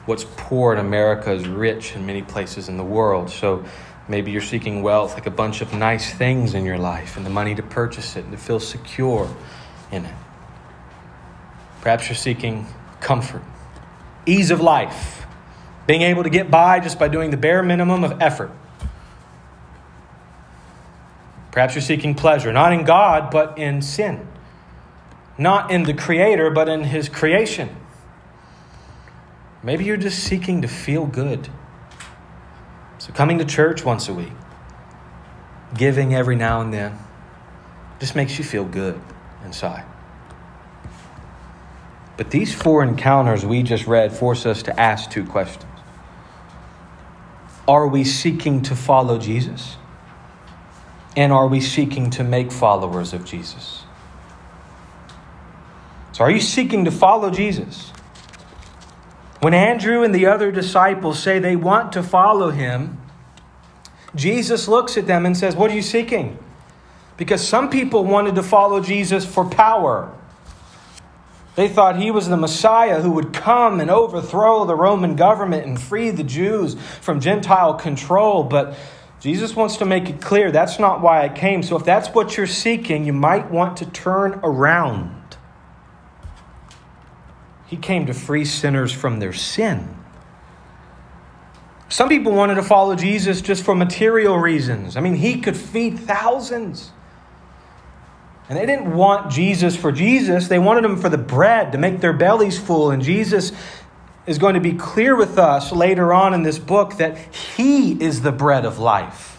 what's 0.05 0.25
poor 0.37 0.73
in 0.73 0.79
America 0.79 1.31
is 1.31 1.47
rich 1.47 1.95
in 1.95 2.05
many 2.05 2.21
places 2.21 2.69
in 2.69 2.77
the 2.77 2.83
world. 2.83 3.29
So 3.29 3.63
maybe 4.07 4.31
you're 4.31 4.41
seeking 4.41 4.83
wealth, 4.83 5.13
like 5.13 5.25
a 5.25 5.31
bunch 5.31 5.61
of 5.61 5.73
nice 5.73 6.13
things 6.13 6.53
in 6.53 6.65
your 6.65 6.77
life, 6.77 7.17
and 7.17 7.25
the 7.25 7.29
money 7.29 7.55
to 7.55 7.63
purchase 7.63 8.15
it 8.15 8.23
and 8.23 8.31
to 8.31 8.37
feel 8.37 8.59
secure 8.59 9.33
in 9.91 10.05
it. 10.05 10.15
Perhaps 11.81 12.07
you're 12.07 12.15
seeking 12.15 12.65
comfort, 12.99 13.41
ease 14.25 14.51
of 14.51 14.61
life, 14.61 15.25
being 15.85 16.01
able 16.01 16.23
to 16.23 16.29
get 16.29 16.49
by 16.49 16.79
just 16.79 16.97
by 16.97 17.07
doing 17.07 17.31
the 17.31 17.37
bare 17.37 17.63
minimum 17.63 18.03
of 18.03 18.21
effort. 18.21 18.51
Perhaps 21.51 21.75
you're 21.75 21.81
seeking 21.81 22.15
pleasure, 22.15 22.51
not 22.51 22.73
in 22.73 22.83
God, 22.83 23.29
but 23.31 23.57
in 23.59 23.81
sin. 23.81 24.27
Not 25.37 25.71
in 25.71 25.83
the 25.83 25.93
Creator, 25.93 26.51
but 26.51 26.67
in 26.67 26.83
His 26.83 27.09
creation. 27.09 27.75
Maybe 29.63 29.85
you're 29.85 29.97
just 29.97 30.23
seeking 30.23 30.61
to 30.61 30.67
feel 30.67 31.05
good. 31.05 31.47
So, 32.97 33.13
coming 33.13 33.37
to 33.39 33.45
church 33.45 33.85
once 33.85 34.09
a 34.09 34.13
week, 34.13 34.33
giving 35.73 36.13
every 36.13 36.35
now 36.35 36.59
and 36.61 36.73
then, 36.73 36.97
just 37.99 38.15
makes 38.15 38.37
you 38.37 38.43
feel 38.43 38.65
good 38.65 38.99
inside. 39.45 39.85
But 42.17 42.29
these 42.29 42.53
four 42.53 42.83
encounters 42.83 43.45
we 43.45 43.63
just 43.63 43.87
read 43.87 44.11
force 44.13 44.45
us 44.45 44.63
to 44.63 44.79
ask 44.79 45.09
two 45.09 45.25
questions 45.25 45.71
Are 47.67 47.87
we 47.87 48.03
seeking 48.03 48.61
to 48.63 48.75
follow 48.75 49.17
Jesus? 49.17 49.77
And 51.15 51.31
are 51.31 51.47
we 51.47 51.61
seeking 51.61 52.09
to 52.11 52.23
make 52.23 52.51
followers 52.51 53.13
of 53.13 53.23
Jesus? 53.23 53.83
So, 56.11 56.25
are 56.25 56.31
you 56.31 56.41
seeking 56.41 56.85
to 56.85 56.91
follow 56.91 57.29
Jesus? 57.29 57.92
When 59.43 59.53
Andrew 59.53 60.03
and 60.03 60.15
the 60.15 60.27
other 60.27 60.53
disciples 60.53 61.19
say 61.19 61.37
they 61.37 61.57
want 61.57 61.91
to 61.91 62.01
follow 62.01 62.49
him, 62.49 62.97
Jesus 64.15 64.69
looks 64.69 64.95
at 64.95 65.05
them 65.05 65.25
and 65.25 65.35
says, 65.35 65.53
What 65.53 65.69
are 65.69 65.75
you 65.75 65.81
seeking? 65.81 66.39
Because 67.17 67.45
some 67.45 67.69
people 67.69 68.05
wanted 68.05 68.35
to 68.35 68.43
follow 68.43 68.79
Jesus 68.79 69.25
for 69.25 69.43
power. 69.43 70.17
They 71.55 71.67
thought 71.67 71.97
he 71.97 72.09
was 72.09 72.29
the 72.29 72.37
Messiah 72.37 73.01
who 73.01 73.11
would 73.11 73.33
come 73.33 73.81
and 73.81 73.91
overthrow 73.91 74.63
the 74.63 74.75
Roman 74.75 75.17
government 75.17 75.65
and 75.65 75.79
free 75.79 76.09
the 76.09 76.23
Jews 76.23 76.75
from 77.01 77.19
Gentile 77.19 77.73
control. 77.73 78.45
But 78.45 78.77
Jesus 79.19 79.57
wants 79.57 79.75
to 79.75 79.85
make 79.85 80.09
it 80.09 80.21
clear 80.21 80.53
that's 80.53 80.79
not 80.79 81.01
why 81.01 81.21
I 81.21 81.27
came. 81.27 81.63
So 81.63 81.75
if 81.75 81.83
that's 81.83 82.07
what 82.07 82.37
you're 82.37 82.47
seeking, 82.47 83.03
you 83.05 83.11
might 83.11 83.51
want 83.51 83.75
to 83.77 83.85
turn 83.87 84.39
around. 84.41 85.22
He 87.65 87.77
came 87.77 88.05
to 88.05 88.13
free 88.13 88.45
sinners 88.45 88.91
from 88.91 89.19
their 89.19 89.33
sin. 89.33 89.95
Some 91.89 92.09
people 92.09 92.31
wanted 92.31 92.55
to 92.55 92.63
follow 92.63 92.95
Jesus 92.95 93.41
just 93.41 93.63
for 93.63 93.75
material 93.75 94.37
reasons. 94.37 94.97
I 94.97 95.01
mean, 95.01 95.15
he 95.15 95.39
could 95.39 95.55
feed 95.55 95.99
thousands. 95.99 96.91
And 98.49 98.57
they 98.57 98.65
didn't 98.65 98.93
want 98.93 99.31
Jesus 99.31 99.75
for 99.75 99.91
Jesus, 99.91 100.47
they 100.47 100.59
wanted 100.59 100.83
him 100.85 100.97
for 100.97 101.09
the 101.09 101.17
bread 101.17 101.71
to 101.71 101.77
make 101.77 102.01
their 102.01 102.13
bellies 102.13 102.59
full. 102.59 102.91
And 102.91 103.01
Jesus 103.01 103.51
is 104.25 104.37
going 104.37 104.55
to 104.55 104.59
be 104.59 104.73
clear 104.73 105.15
with 105.15 105.37
us 105.37 105.71
later 105.71 106.13
on 106.13 106.33
in 106.33 106.43
this 106.43 106.59
book 106.59 106.97
that 106.97 107.17
he 107.17 107.91
is 108.01 108.21
the 108.21 108.31
bread 108.31 108.65
of 108.65 108.79
life. 108.79 109.37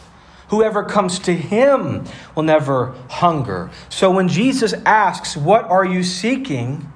Whoever 0.49 0.85
comes 0.85 1.19
to 1.21 1.35
him 1.35 2.05
will 2.35 2.43
never 2.43 2.95
hunger. 3.09 3.71
So 3.89 4.11
when 4.11 4.29
Jesus 4.29 4.75
asks, 4.87 5.37
What 5.37 5.65
are 5.65 5.85
you 5.85 6.03
seeking? 6.03 6.91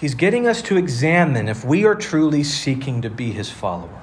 He's 0.00 0.14
getting 0.14 0.46
us 0.46 0.62
to 0.62 0.78
examine 0.78 1.46
if 1.46 1.62
we 1.62 1.84
are 1.84 1.94
truly 1.94 2.42
seeking 2.42 3.02
to 3.02 3.10
be 3.10 3.32
his 3.32 3.50
follower. 3.50 4.00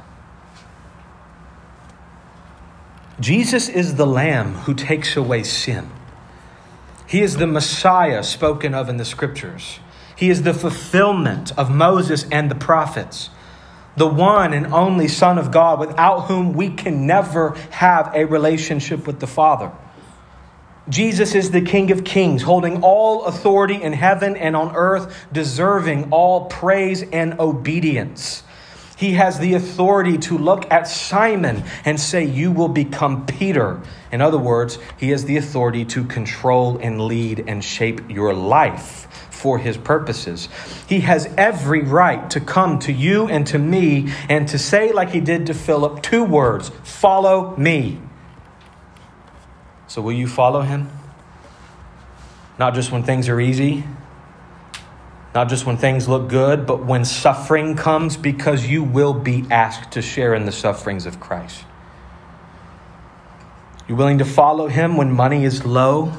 Jesus 3.20 3.68
is 3.68 3.96
the 3.96 4.06
Lamb 4.06 4.54
who 4.54 4.76
takes 4.76 5.18
away 5.18 5.42
sin. 5.42 5.90
He 7.08 7.22
is 7.22 7.38
the 7.38 7.48
Messiah 7.48 8.22
spoken 8.22 8.76
of 8.76 8.90
in 8.90 8.98
the 8.98 9.06
scriptures. 9.06 9.80
He 10.16 10.30
is 10.30 10.44
the 10.44 10.54
fulfillment 10.54 11.58
of 11.58 11.72
Moses 11.72 12.28
and 12.32 12.52
the 12.52 12.56
prophets, 12.56 13.32
the 13.96 14.08
one 14.08 14.54
and 14.54 14.68
only 14.68 15.08
Son 15.08 15.40
of 15.40 15.52
God 15.52 15.80
without 15.80 16.28
whom 16.28 16.54
we 16.54 16.70
can 16.70 17.08
never 17.08 17.56
have 17.72 18.12
a 18.14 18.26
relationship 18.26 19.08
with 19.08 19.20
the 19.20 19.26
Father. 19.26 19.72
Jesus 20.90 21.36
is 21.36 21.52
the 21.52 21.62
King 21.62 21.92
of 21.92 22.04
Kings, 22.04 22.42
holding 22.42 22.82
all 22.82 23.26
authority 23.26 23.82
in 23.82 23.94
heaven 23.94 24.38
and 24.38 24.56
on 24.56 24.74
earth, 24.76 25.28
deserving 25.32 26.12
all 26.12 26.46
praise 26.46 27.04
and 27.04 27.40
obedience. 27.40 28.44
He 28.98 29.14
has 29.14 29.38
the 29.38 29.54
authority 29.54 30.18
to 30.20 30.38
look 30.38 30.72
at 30.72 30.88
Simon 30.88 31.64
and 31.86 32.00
say, 32.00 32.24
You 32.24 32.52
will 32.52 32.70
become 32.70 33.28
Peter. 33.28 33.80
In 34.12 34.22
other 34.22 34.40
words, 34.40 34.80
he 34.98 35.10
has 35.10 35.26
the 35.26 35.38
authority 35.38 35.86
to 35.86 36.04
control 36.06 36.80
and 36.80 37.02
lead 37.02 37.44
and 37.48 37.64
shape 37.64 38.10
your 38.10 38.34
life 38.34 39.08
for 39.30 39.60
his 39.60 39.78
purposes. 39.78 40.50
He 40.90 41.02
has 41.02 41.32
every 41.38 41.84
right 41.84 42.28
to 42.32 42.40
come 42.40 42.80
to 42.80 42.92
you 42.92 43.28
and 43.28 43.46
to 43.48 43.60
me 43.60 44.12
and 44.30 44.48
to 44.48 44.58
say, 44.58 44.92
like 44.92 45.10
he 45.10 45.20
did 45.20 45.46
to 45.48 45.54
Philip, 45.54 46.02
two 46.02 46.24
words 46.24 46.72
follow 46.84 47.56
me. 47.56 48.02
So, 49.88 50.02
will 50.02 50.14
you 50.14 50.28
follow 50.28 50.62
him? 50.62 50.90
Not 52.60 52.74
just 52.74 52.92
when 52.92 53.04
things 53.04 53.30
are 53.30 53.40
easy, 53.40 53.84
not 55.36 55.50
just 55.50 55.66
when 55.66 55.78
things 55.78 56.08
look 56.08 56.30
good, 56.30 56.66
but 56.66 56.84
when 56.84 57.06
suffering 57.06 57.76
comes, 57.76 58.18
because 58.18 58.66
you 58.66 58.84
will 58.84 59.14
be 59.14 59.46
asked 59.52 59.92
to 59.92 60.02
share 60.02 60.34
in 60.34 60.46
the 60.46 60.52
sufferings 60.52 61.06
of 61.06 61.20
Christ. 61.20 61.64
You 63.88 63.96
willing 63.96 64.18
to 64.18 64.26
follow 64.26 64.68
him 64.68 64.98
when 64.98 65.12
money 65.12 65.46
is 65.46 65.64
low? 65.64 66.14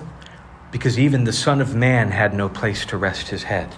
Because 0.71 0.99
even 0.99 1.25
the 1.25 1.33
Son 1.33 1.61
of 1.61 1.75
Man 1.75 2.13
had 2.13 2.33
no 2.33 2.49
place 2.49 2.87
to 2.87 2.97
rest 2.97 3.29
his 3.29 3.43
head. 3.43 3.75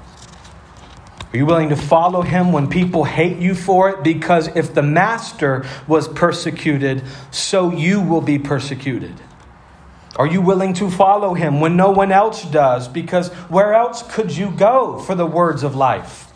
Are 1.32 1.36
you 1.36 1.46
willing 1.46 1.68
to 1.68 1.76
follow 1.76 2.22
him 2.22 2.52
when 2.52 2.68
people 2.68 3.04
hate 3.04 3.38
you 3.38 3.54
for 3.54 3.88
it? 3.90 4.02
Because 4.02 4.48
if 4.56 4.74
the 4.74 4.82
master 4.82 5.64
was 5.86 6.08
persecuted, 6.08 7.02
so 7.30 7.70
you 7.72 8.00
will 8.00 8.20
be 8.20 8.38
persecuted. 8.38 9.14
Are 10.20 10.26
you 10.26 10.42
willing 10.42 10.74
to 10.74 10.90
follow 10.90 11.32
him 11.32 11.62
when 11.62 11.76
no 11.76 11.90
one 11.90 12.12
else 12.12 12.44
does? 12.44 12.88
Because 12.88 13.28
where 13.48 13.72
else 13.72 14.02
could 14.02 14.36
you 14.36 14.50
go 14.50 14.98
for 14.98 15.14
the 15.14 15.24
words 15.24 15.62
of 15.62 15.74
life? 15.74 16.30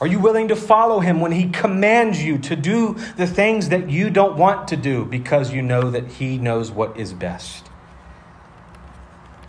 Are 0.00 0.06
you 0.06 0.18
willing 0.18 0.48
to 0.48 0.56
follow 0.56 1.00
him 1.00 1.20
when 1.20 1.32
he 1.32 1.50
commands 1.50 2.24
you 2.24 2.38
to 2.38 2.56
do 2.56 2.96
the 3.18 3.26
things 3.26 3.68
that 3.68 3.90
you 3.90 4.08
don't 4.08 4.38
want 4.38 4.68
to 4.68 4.76
do 4.78 5.04
because 5.04 5.52
you 5.52 5.60
know 5.60 5.90
that 5.90 6.12
he 6.12 6.38
knows 6.38 6.70
what 6.70 6.98
is 6.98 7.12
best? 7.12 7.68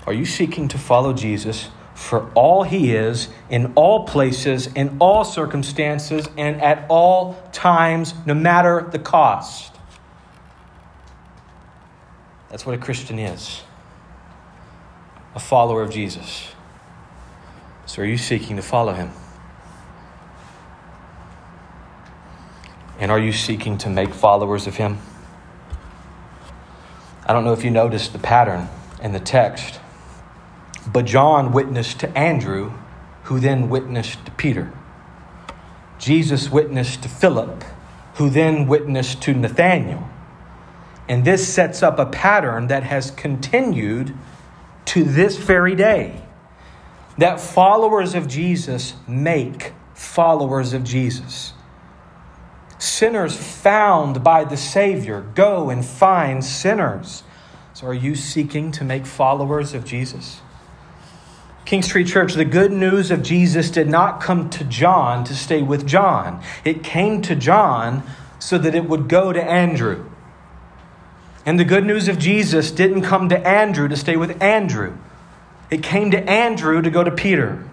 Are 0.06 0.12
you 0.12 0.26
seeking 0.26 0.68
to 0.68 0.78
follow 0.78 1.14
Jesus 1.14 1.70
for 1.94 2.30
all 2.34 2.64
he 2.64 2.94
is, 2.94 3.30
in 3.50 3.72
all 3.76 4.06
places, 4.06 4.68
in 4.68 4.98
all 5.00 5.24
circumstances, 5.24 6.28
and 6.38 6.62
at 6.62 6.86
all 6.90 7.42
times, 7.54 8.14
no 8.26 8.34
matter 8.34 8.90
the 8.92 9.00
cost? 9.00 9.79
That's 12.50 12.66
what 12.66 12.76
a 12.76 12.80
Christian 12.80 13.20
is 13.20 13.62
a 15.36 15.40
follower 15.40 15.82
of 15.82 15.92
Jesus. 15.92 16.50
So, 17.86 18.02
are 18.02 18.06
you 18.06 18.18
seeking 18.18 18.56
to 18.56 18.62
follow 18.62 18.94
him? 18.94 19.12
And 23.00 23.12
are 23.12 23.20
you 23.20 23.32
seeking 23.32 23.78
to 23.80 23.90
make 23.90 24.14
followers 24.14 24.68
of 24.68 24.76
him? 24.76 24.98
I 27.26 27.34
don't 27.34 27.46
know 27.46 27.54
if 27.54 27.64
you 27.64 27.72
noticed 27.72 28.12
the 28.12 28.20
pattern 28.20 28.68
in 29.02 29.14
the 29.14 29.20
text, 29.20 29.80
but 30.92 31.06
John 31.06 31.52
witnessed 31.52 32.00
to 32.02 32.18
Andrew, 32.18 32.74
who 33.24 33.40
then 33.40 33.70
witnessed 33.70 34.26
to 34.26 34.32
Peter. 34.32 34.74
Jesus 36.00 36.50
witnessed 36.50 37.04
to 37.04 37.10
Philip, 37.10 37.64
who 38.16 38.30
then 38.30 38.68
witnessed 38.68 39.22
to 39.24 39.34
Nathanael. 39.34 40.10
And 41.10 41.26
this 41.26 41.52
sets 41.52 41.82
up 41.82 41.98
a 41.98 42.06
pattern 42.06 42.68
that 42.68 42.84
has 42.84 43.10
continued 43.10 44.16
to 44.86 45.04
this 45.04 45.38
very 45.38 45.76
day. 45.76 46.22
That 47.18 47.42
followers 47.42 48.14
of 48.14 48.28
Jesus 48.28 48.94
make 49.08 49.74
followers 49.96 50.72
of 50.74 50.84
Jesus. 50.84 51.54
Sinners 52.78 53.36
found 53.36 54.24
by 54.24 54.46
the 54.46 54.56
Savior 54.56 55.22
go 55.36 55.70
and 55.70 55.84
find 55.84 56.46
sinners. 56.46 57.24
So, 57.74 57.88
are 57.88 57.94
you 57.94 58.16
seeking 58.16 58.72
to 58.74 58.86
make 58.86 59.06
followers 59.06 59.74
of 59.74 59.84
Jesus? 59.84 60.42
King 61.66 61.82
Street 61.82 62.08
Church, 62.08 62.34
the 62.34 62.46
good 62.46 62.72
news 62.72 63.12
of 63.12 63.22
Jesus 63.22 63.70
did 63.70 63.90
not 63.90 64.22
come 64.22 64.50
to 64.52 64.64
John 64.64 65.24
to 65.26 65.36
stay 65.36 65.62
with 65.62 65.86
John. 65.86 66.42
It 66.64 66.84
came 66.84 67.22
to 67.24 67.36
John 67.36 68.04
so 68.40 68.58
that 68.58 68.74
it 68.74 68.86
would 68.86 69.08
go 69.08 69.34
to 69.34 69.44
Andrew. 69.44 70.10
And 71.50 71.60
the 71.60 71.66
good 71.66 71.84
news 71.84 72.08
of 72.08 72.20
Jesus 72.20 72.70
didn't 72.70 73.02
come 73.02 73.30
to 73.30 73.48
Andrew 73.48 73.88
to 73.88 73.98
stay 73.98 74.16
with 74.16 74.40
Andrew, 74.40 74.96
it 75.72 75.82
came 75.82 76.12
to 76.12 76.30
Andrew 76.30 76.80
to 76.80 76.92
go 76.92 77.04
to 77.04 77.10
Peter. 77.10 77.68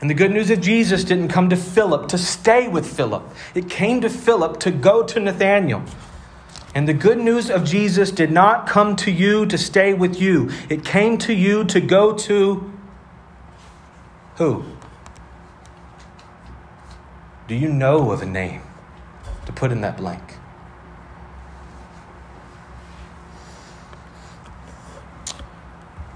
And 0.00 0.08
the 0.08 0.14
good 0.14 0.30
news 0.30 0.48
of 0.48 0.62
Jesus 0.62 1.04
didn't 1.04 1.28
come 1.28 1.50
to 1.50 1.56
Philip 1.56 2.08
to 2.08 2.16
stay 2.16 2.68
with 2.68 2.90
Philip, 2.90 3.22
it 3.54 3.68
came 3.68 4.00
to 4.00 4.08
Philip 4.08 4.60
to 4.60 4.70
go 4.70 5.02
to 5.02 5.20
Nathanael. 5.20 5.84
And 6.74 6.88
the 6.88 6.94
good 6.94 7.18
news 7.18 7.50
of 7.50 7.66
Jesus 7.66 8.10
did 8.10 8.32
not 8.32 8.66
come 8.66 8.96
to 8.96 9.10
you 9.10 9.44
to 9.44 9.58
stay 9.58 9.92
with 9.92 10.18
you, 10.18 10.48
it 10.70 10.82
came 10.82 11.18
to 11.18 11.34
you 11.34 11.64
to 11.64 11.82
go 11.82 12.14
to 12.14 12.72
who? 14.36 14.64
Do 17.46 17.54
you 17.54 17.68
know 17.68 18.10
of 18.10 18.22
a 18.22 18.26
name 18.26 18.62
to 19.44 19.52
put 19.52 19.70
in 19.70 19.82
that 19.82 19.98
blank? 19.98 20.39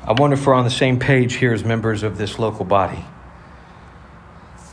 I 0.07 0.13
wonder 0.13 0.35
if 0.35 0.47
we're 0.47 0.55
on 0.55 0.65
the 0.65 0.71
same 0.71 0.99
page 0.99 1.37
here 1.37 1.55
as 1.55 1.65
members 1.65 2.03
of 2.03 2.19
this 2.19 2.39
local 2.39 2.65
body. 2.67 3.05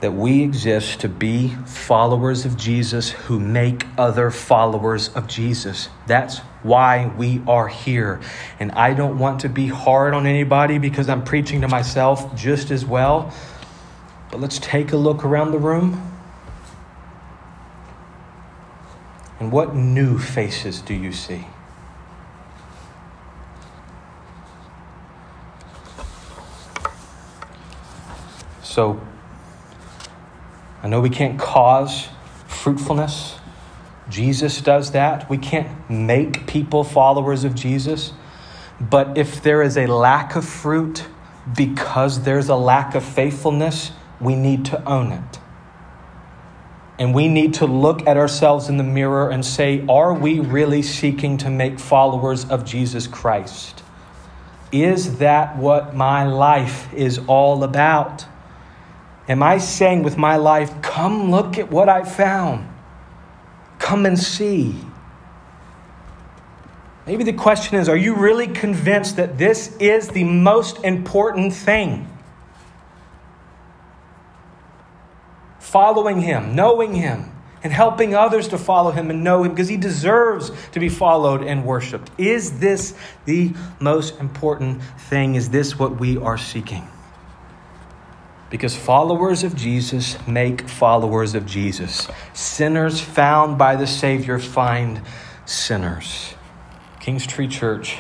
that 0.01 0.11
we 0.13 0.41
exist 0.43 1.01
to 1.01 1.07
be 1.09 1.49
followers 1.65 2.43
of 2.43 2.57
Jesus 2.57 3.11
who 3.11 3.39
make 3.39 3.85
other 3.99 4.31
followers 4.31 5.09
of 5.09 5.27
Jesus. 5.27 5.89
That's 6.07 6.39
why 6.63 7.11
we 7.17 7.41
are 7.47 7.67
here. 7.67 8.19
And 8.59 8.71
I 8.71 8.95
don't 8.95 9.19
want 9.19 9.41
to 9.41 9.49
be 9.49 9.67
hard 9.67 10.15
on 10.15 10.25
anybody 10.25 10.79
because 10.79 11.07
I'm 11.07 11.23
preaching 11.23 11.61
to 11.61 11.67
myself 11.67 12.35
just 12.35 12.71
as 12.71 12.83
well. 12.83 13.31
But 14.31 14.41
let's 14.41 14.57
take 14.57 14.91
a 14.91 14.97
look 14.97 15.23
around 15.23 15.51
the 15.51 15.59
room. 15.59 16.11
And 19.39 19.51
what 19.51 19.75
new 19.75 20.17
faces 20.17 20.81
do 20.81 20.95
you 20.95 21.11
see? 21.11 21.45
So, 28.71 29.01
I 30.81 30.87
know 30.87 31.01
we 31.01 31.09
can't 31.09 31.37
cause 31.37 32.07
fruitfulness. 32.47 33.35
Jesus 34.09 34.61
does 34.61 34.91
that. 34.91 35.29
We 35.29 35.37
can't 35.37 35.89
make 35.89 36.47
people 36.47 36.85
followers 36.85 37.43
of 37.43 37.53
Jesus. 37.53 38.13
But 38.79 39.17
if 39.17 39.43
there 39.43 39.61
is 39.61 39.75
a 39.75 39.87
lack 39.87 40.37
of 40.37 40.45
fruit 40.45 41.05
because 41.53 42.23
there's 42.23 42.47
a 42.47 42.55
lack 42.55 42.95
of 42.95 43.03
faithfulness, 43.03 43.91
we 44.21 44.37
need 44.37 44.63
to 44.67 44.81
own 44.85 45.11
it. 45.11 45.39
And 46.97 47.13
we 47.13 47.27
need 47.27 47.55
to 47.55 47.65
look 47.65 48.07
at 48.07 48.15
ourselves 48.15 48.69
in 48.69 48.77
the 48.77 48.85
mirror 48.85 49.29
and 49.29 49.45
say, 49.45 49.85
are 49.89 50.13
we 50.13 50.39
really 50.39 50.81
seeking 50.81 51.37
to 51.39 51.49
make 51.49 51.77
followers 51.77 52.45
of 52.45 52.63
Jesus 52.63 53.05
Christ? 53.05 53.83
Is 54.71 55.17
that 55.17 55.57
what 55.57 55.93
my 55.93 56.23
life 56.23 56.93
is 56.93 57.19
all 57.27 57.65
about? 57.65 58.27
Am 59.29 59.43
I 59.43 59.59
saying 59.59 60.03
with 60.03 60.17
my 60.17 60.35
life, 60.35 60.81
come 60.81 61.31
look 61.31 61.57
at 61.57 61.71
what 61.71 61.89
I 61.89 62.03
found? 62.03 62.67
Come 63.79 64.05
and 64.05 64.17
see. 64.17 64.75
Maybe 67.05 67.23
the 67.23 67.33
question 67.33 67.77
is, 67.77 67.89
are 67.89 67.97
you 67.97 68.15
really 68.15 68.47
convinced 68.47 69.15
that 69.17 69.37
this 69.37 69.75
is 69.77 70.09
the 70.09 70.23
most 70.23 70.83
important 70.83 71.53
thing? 71.53 72.07
Following 75.59 76.21
Him, 76.21 76.55
knowing 76.55 76.93
Him, 76.93 77.31
and 77.63 77.71
helping 77.71 78.13
others 78.13 78.47
to 78.49 78.57
follow 78.57 78.91
Him 78.91 79.09
and 79.09 79.23
know 79.23 79.43
Him 79.43 79.51
because 79.51 79.69
He 79.69 79.77
deserves 79.77 80.51
to 80.71 80.79
be 80.79 80.89
followed 80.89 81.43
and 81.43 81.65
worshiped. 81.65 82.11
Is 82.17 82.59
this 82.59 82.95
the 83.25 83.53
most 83.79 84.19
important 84.19 84.81
thing? 85.09 85.35
Is 85.35 85.49
this 85.49 85.79
what 85.79 85.99
we 85.99 86.17
are 86.17 86.37
seeking? 86.37 86.90
Because 88.51 88.75
followers 88.75 89.43
of 89.43 89.55
Jesus 89.55 90.15
make 90.27 90.69
followers 90.69 91.33
of 91.33 91.47
Jesus. 91.47 92.07
Sinners 92.33 93.01
found 93.01 93.57
by 93.57 93.75
the 93.75 93.87
Savior 93.87 94.37
find 94.37 95.01
sinners. 95.45 96.35
King's 96.99 97.25
Tree 97.25 97.47
Church, 97.47 97.97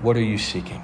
what 0.00 0.16
are 0.16 0.22
you 0.22 0.36
seeking? 0.36 0.82